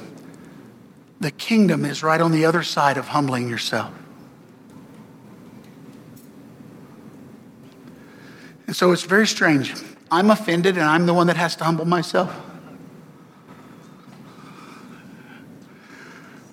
the 1.20 1.30
kingdom 1.30 1.84
is 1.84 2.02
right 2.02 2.20
on 2.20 2.32
the 2.32 2.46
other 2.46 2.62
side 2.62 2.96
of 2.96 3.08
humbling 3.08 3.48
yourself. 3.48 3.92
And 8.66 8.74
so 8.74 8.92
it's 8.92 9.02
very 9.02 9.26
strange. 9.26 9.74
I'm 10.10 10.30
offended 10.30 10.78
and 10.78 10.86
I'm 10.86 11.04
the 11.04 11.12
one 11.12 11.26
that 11.26 11.36
has 11.36 11.56
to 11.56 11.64
humble 11.64 11.84
myself. 11.84 12.34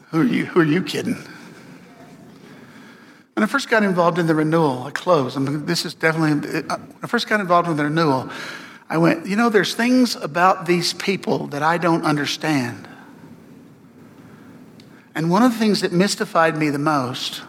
Who 0.10 0.22
are 0.22 0.26
you, 0.26 0.46
who 0.46 0.60
are 0.60 0.66
you 0.66 0.84
kidding? 0.84 1.18
When 3.38 3.44
I 3.44 3.46
first 3.46 3.70
got 3.70 3.84
involved 3.84 4.18
in 4.18 4.26
the 4.26 4.34
renewal, 4.34 4.82
I 4.82 4.90
closed. 4.90 5.38
I 5.38 5.42
mean, 5.42 5.68
this 5.68 5.86
is 5.86 5.94
definitely, 5.94 6.62
uh, 6.68 6.78
when 6.78 6.98
I 7.04 7.06
first 7.06 7.28
got 7.28 7.40
involved 7.40 7.68
with 7.68 7.78
the 7.78 7.84
renewal, 7.84 8.32
I 8.90 8.98
went, 8.98 9.28
you 9.28 9.36
know, 9.36 9.50
there's 9.50 9.76
things 9.76 10.16
about 10.16 10.66
these 10.66 10.94
people 10.94 11.46
that 11.50 11.62
I 11.62 11.78
don't 11.78 12.04
understand. 12.04 12.88
And 15.14 15.30
one 15.30 15.44
of 15.44 15.52
the 15.52 15.60
things 15.60 15.82
that 15.82 15.92
mystified 15.92 16.58
me 16.58 16.72
the 16.72 16.80
most 16.80 17.44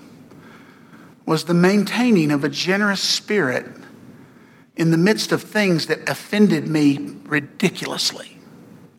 was 1.24 1.44
the 1.44 1.54
maintaining 1.54 2.32
of 2.32 2.44
a 2.44 2.50
generous 2.50 3.00
spirit 3.00 3.64
in 4.76 4.90
the 4.90 4.98
midst 4.98 5.32
of 5.32 5.42
things 5.42 5.86
that 5.86 6.06
offended 6.06 6.68
me 6.68 7.16
ridiculously. 7.24 8.36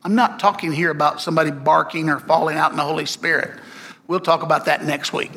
I'm 0.04 0.16
not 0.16 0.40
talking 0.40 0.72
here 0.72 0.90
about 0.90 1.22
somebody 1.22 1.52
barking 1.52 2.10
or 2.10 2.20
falling 2.20 2.58
out 2.58 2.72
in 2.72 2.78
the 2.78 2.84
Holy 2.84 3.06
Spirit. 3.06 3.60
We'll 4.08 4.20
talk 4.22 4.42
about 4.42 4.66
that 4.66 4.84
next 4.84 5.14
week. 5.14 5.30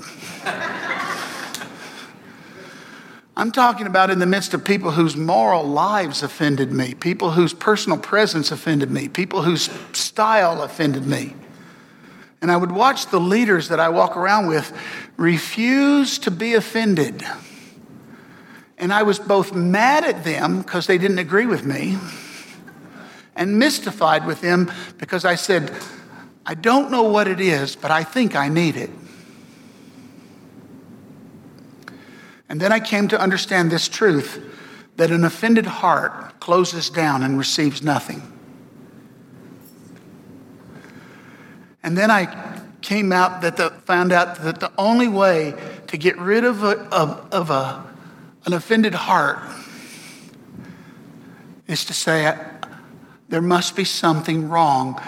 I'm 3.36 3.50
talking 3.50 3.86
about 3.86 4.10
in 4.10 4.18
the 4.18 4.26
midst 4.26 4.52
of 4.52 4.64
people 4.64 4.90
whose 4.90 5.16
moral 5.16 5.64
lives 5.64 6.22
offended 6.22 6.70
me, 6.70 6.94
people 6.94 7.30
whose 7.30 7.54
personal 7.54 7.98
presence 7.98 8.52
offended 8.52 8.90
me, 8.90 9.08
people 9.08 9.42
whose 9.42 9.70
style 9.92 10.62
offended 10.62 11.06
me. 11.06 11.34
And 12.42 12.50
I 12.50 12.56
would 12.56 12.72
watch 12.72 13.06
the 13.06 13.20
leaders 13.20 13.68
that 13.68 13.80
I 13.80 13.88
walk 13.88 14.16
around 14.16 14.48
with 14.48 14.76
refuse 15.16 16.18
to 16.20 16.30
be 16.30 16.54
offended. 16.54 17.24
And 18.76 18.92
I 18.92 19.04
was 19.04 19.18
both 19.18 19.54
mad 19.54 20.04
at 20.04 20.24
them 20.24 20.60
because 20.60 20.86
they 20.86 20.98
didn't 20.98 21.18
agree 21.18 21.46
with 21.46 21.64
me 21.64 21.96
and 23.34 23.58
mystified 23.58 24.26
with 24.26 24.40
them 24.40 24.70
because 24.98 25.24
I 25.24 25.36
said, 25.36 25.72
I 26.44 26.54
don't 26.54 26.90
know 26.90 27.04
what 27.04 27.28
it 27.28 27.40
is, 27.40 27.76
but 27.76 27.90
I 27.90 28.04
think 28.04 28.34
I 28.34 28.48
need 28.48 28.76
it. 28.76 28.90
And 32.52 32.60
then 32.60 32.70
I 32.70 32.80
came 32.80 33.08
to 33.08 33.18
understand 33.18 33.70
this 33.70 33.88
truth 33.88 34.38
that 34.96 35.10
an 35.10 35.24
offended 35.24 35.64
heart 35.64 36.38
closes 36.38 36.90
down 36.90 37.22
and 37.22 37.38
receives 37.38 37.82
nothing. 37.82 38.20
And 41.82 41.96
then 41.96 42.10
I 42.10 42.60
came 42.82 43.10
out 43.10 43.40
that 43.40 43.56
the, 43.56 43.70
found 43.70 44.12
out 44.12 44.42
that 44.42 44.60
the 44.60 44.70
only 44.76 45.08
way 45.08 45.54
to 45.86 45.96
get 45.96 46.18
rid 46.18 46.44
of, 46.44 46.62
a, 46.62 46.76
of, 46.94 47.26
of 47.32 47.48
a, 47.48 47.86
an 48.44 48.52
offended 48.52 48.92
heart 48.92 49.38
is 51.66 51.86
to 51.86 51.94
say, 51.94 52.36
there 53.30 53.40
must 53.40 53.74
be 53.74 53.84
something 53.84 54.50
wrong 54.50 55.00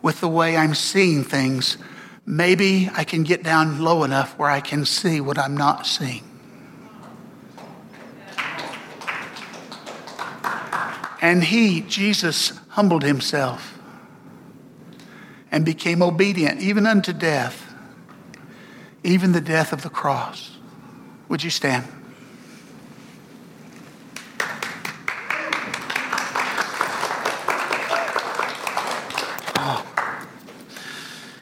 with 0.00 0.20
the 0.20 0.28
way 0.28 0.56
I'm 0.56 0.74
seeing 0.74 1.24
things. 1.24 1.76
Maybe 2.24 2.88
I 2.94 3.04
can 3.04 3.22
get 3.22 3.42
down 3.42 3.82
low 3.82 4.02
enough 4.02 4.38
where 4.38 4.48
I 4.48 4.62
can 4.62 4.86
see 4.86 5.20
what 5.20 5.36
I'm 5.36 5.58
not 5.58 5.86
seeing. 5.86 6.25
And 11.26 11.42
he, 11.42 11.80
Jesus, 11.80 12.52
humbled 12.68 13.02
himself 13.02 13.80
and 15.50 15.64
became 15.64 16.00
obedient 16.00 16.60
even 16.60 16.86
unto 16.86 17.12
death, 17.12 17.74
even 19.02 19.32
the 19.32 19.40
death 19.40 19.72
of 19.72 19.82
the 19.82 19.90
cross. 19.90 20.56
Would 21.28 21.42
you 21.42 21.50
stand? 21.50 21.84
Oh, 29.56 29.84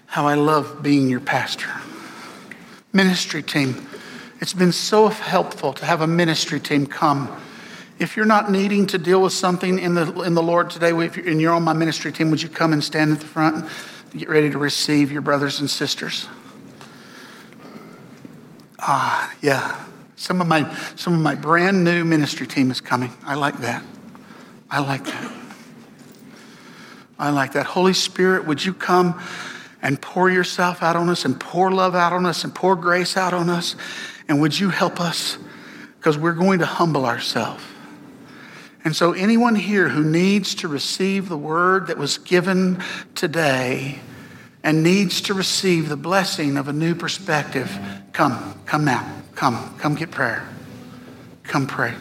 how 0.07 0.26
I 0.26 0.35
love 0.35 0.82
being 0.82 1.11
your 1.11 1.20
pastor. 1.20 1.68
Ministry 2.95 3.43
team. 3.43 3.87
It's 4.41 4.55
been 4.55 4.72
so 4.72 5.09
helpful 5.09 5.74
to 5.74 5.85
have 5.85 6.01
a 6.01 6.07
ministry 6.07 6.59
team 6.59 6.87
come. 6.87 7.28
If 7.99 8.17
you're 8.17 8.27
not 8.27 8.51
needing 8.51 8.87
to 8.89 8.99
deal 8.99 9.23
with 9.23 9.33
something 9.33 9.79
in 9.79 9.95
the, 9.95 10.23
in 10.23 10.35
the 10.35 10.43
Lord 10.43 10.71
today, 10.71 10.91
and 10.91 11.41
you're 11.41 11.55
on 11.55 11.63
my 11.63 11.73
ministry 11.73 12.11
team, 12.13 12.31
would 12.31 12.43
you 12.43 12.49
come 12.49 12.73
and 12.73 12.83
stand 12.83 13.13
at 13.13 13.21
the 13.21 13.27
front? 13.27 13.57
And 14.11 14.21
get 14.21 14.29
ready 14.29 14.51
to 14.51 14.59
receive 14.59 15.13
your 15.13 15.23
brothers 15.23 15.61
and 15.61 15.71
sisters. 15.71 16.27
Ah, 18.79 19.33
yeah. 19.41 19.85
Some 20.17 20.41
of 20.41 20.47
my 20.47 20.73
some 20.97 21.15
of 21.15 21.21
my 21.21 21.35
brand 21.35 21.85
new 21.85 22.05
ministry 22.05 22.47
team 22.47 22.71
is 22.71 22.81
coming. 22.81 23.13
I 23.25 23.35
like 23.35 23.59
that. 23.59 23.83
I 24.71 24.81
like 24.81 25.05
that. 25.05 25.33
I 27.19 27.31
like 27.31 27.53
that. 27.53 27.67
Holy 27.67 27.95
Spirit, 27.95 28.47
would 28.47 28.65
you 28.65 28.75
come 28.75 29.21
and 29.83 30.01
pour 30.01 30.31
yourself 30.31 30.83
out 30.83 30.97
on 30.97 31.09
us 31.09 31.25
and 31.25 31.39
pour 31.39 31.71
love 31.71 31.95
out 31.95 32.13
on 32.13 32.27
us 32.27 32.45
and 32.45 32.55
pour 32.55 32.77
grace 32.77 33.17
out 33.17 33.33
on 33.33 33.49
us? 33.49 33.77
And 34.29 34.41
would 34.41 34.59
you 34.59 34.71
help 34.71 35.01
us? 35.01 35.39
Because 35.99 36.19
we're 36.19 36.33
going 36.33 36.59
to 36.59 36.67
humble 36.67 37.07
ourselves. 37.07 37.63
And 38.85 38.95
so, 38.95 39.12
anyone 39.12 39.55
here 39.55 39.89
who 39.89 40.05
needs 40.05 40.55
to 40.57 40.68
receive 40.68 41.30
the 41.30 41.39
word 41.39 41.87
that 41.87 41.97
was 41.97 42.18
given 42.18 42.82
today 43.14 43.99
and 44.62 44.82
needs 44.82 45.22
to 45.22 45.35
receive 45.35 45.89
the 45.89 45.97
blessing 45.97 46.59
of 46.59 46.68
a 46.68 46.72
new 46.72 46.95
perspective, 46.95 47.78
come, 48.12 48.61
come 48.66 48.85
now. 48.85 49.11
Come, 49.35 49.74
come 49.78 49.95
get 49.95 50.11
prayer. 50.11 50.47
Come 51.45 51.66
pray. 51.66 51.95